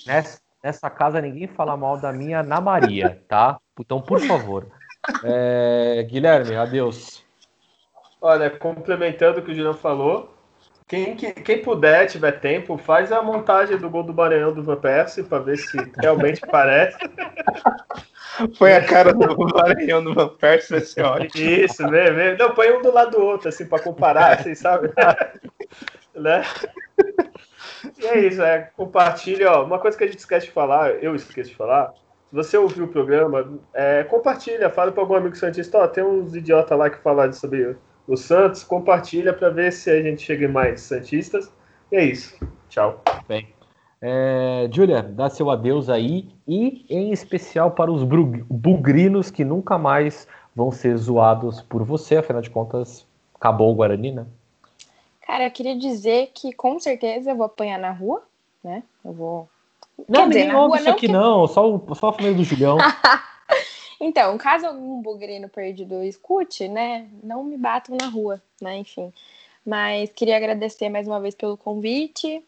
[0.05, 3.57] nessa, nessa casa ninguém fala mal da minha Ana Maria, tá?
[3.79, 4.67] Então, por favor.
[5.23, 7.25] É, Guilherme, adeus.
[8.21, 10.35] Olha, complementando o que o Julião falou,
[10.89, 14.75] quem, que- quem puder, tiver tempo, faz a montagem do gol do Maranhão do Van
[14.77, 16.99] Persie para ver se realmente parece.
[18.59, 21.49] Põe a cara do Maranhão no Van Persie, vai ser ótimo.
[21.49, 22.37] Isso, vê, vê.
[22.37, 24.89] Não, põe um do lado do outro, assim, para comparar, assim, sabe?
[26.13, 26.43] né?
[27.99, 31.15] E é isso, é, compartilha, ó, uma coisa que a gente esquece de falar, eu
[31.15, 31.93] esqueço de falar,
[32.29, 36.35] se você ouviu o programa, é, compartilha, fala para algum amigo santista, ó, tem uns
[36.35, 40.49] idiotas lá que falam sobre o Santos, compartilha para ver se a gente chega em
[40.49, 41.53] mais santistas.
[41.91, 42.39] E é isso.
[42.69, 43.03] Tchau.
[44.01, 50.29] É, Júlia, dá seu adeus aí e em especial para os bugrinos que nunca mais
[50.55, 54.27] vão ser zoados por você, afinal de contas, acabou o Guarani, né?
[55.27, 58.23] Cara, eu queria dizer que com certeza eu vou apanhar na rua,
[58.63, 58.83] né?
[59.05, 59.49] Eu vou.
[60.09, 62.45] Não, Quer ninguém ouve isso não, aqui que- não, só, o, só a família do
[62.45, 62.79] Julião.
[63.99, 67.09] Então, caso algum bugrino perdido escute, né?
[67.23, 68.77] Não me batam na rua, né?
[68.77, 69.11] Enfim.
[69.65, 72.45] Mas queria agradecer mais uma vez pelo convite.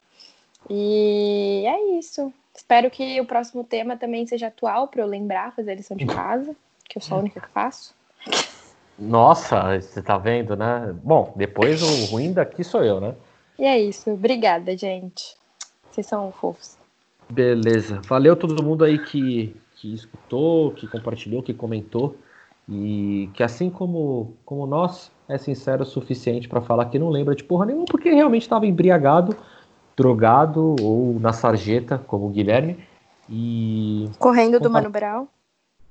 [0.68, 2.31] E é isso.
[2.55, 6.05] Espero que o próximo tema também seja atual para eu lembrar, fazer a lição de
[6.05, 6.55] casa,
[6.87, 7.95] que eu sou a única que faço.
[8.99, 10.95] Nossa, você tá vendo, né?
[11.05, 13.15] Bom, depois o ruim daqui sou eu, né?
[13.59, 14.11] E é isso.
[14.11, 15.37] Obrigada, gente.
[15.91, 16.77] Vocês são fofos.
[17.29, 18.01] Beleza.
[18.07, 22.17] Valeu todo mundo aí que, que escutou, que compartilhou, que comentou.
[22.69, 27.35] E que assim como, como nós, é sincero o suficiente para falar que não lembra
[27.35, 29.37] de porra nenhuma, porque realmente estava embriagado,
[29.97, 32.79] drogado ou na sarjeta, como o Guilherme.
[33.29, 34.11] E.
[34.19, 35.27] Correndo do Mano Brown.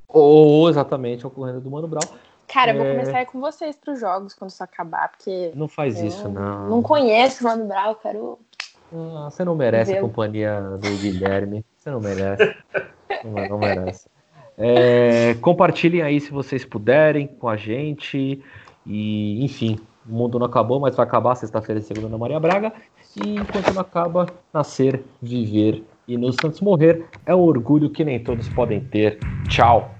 [0.07, 2.07] Ou exatamente ocorrendo do Mano Brown.
[2.47, 2.91] Cara, eu vou É.
[2.91, 6.69] começar a com vocês pros jogos quando isso acabar, porque Não faz isso, não.
[6.69, 8.39] não conheço o Mano Brown, quero.
[8.93, 10.03] Ah, você não merece a Meu.
[10.03, 11.65] companhia do Guilherme.
[11.75, 12.55] Você não merece.
[13.23, 14.07] não, não merece.
[14.59, 18.43] É, compartilhem aí se vocês puderem com a gente.
[18.87, 19.79] E, enfim,
[20.09, 22.73] o mundo não acabou, mas vai acabar sexta-feira, segundo Ana Maria Braga.
[23.23, 28.19] E enquanto não acaba, nascer, viver e nos Santos morrer é um orgulho que nem
[28.19, 29.19] todos podem ter.
[29.47, 29.91] Tchau!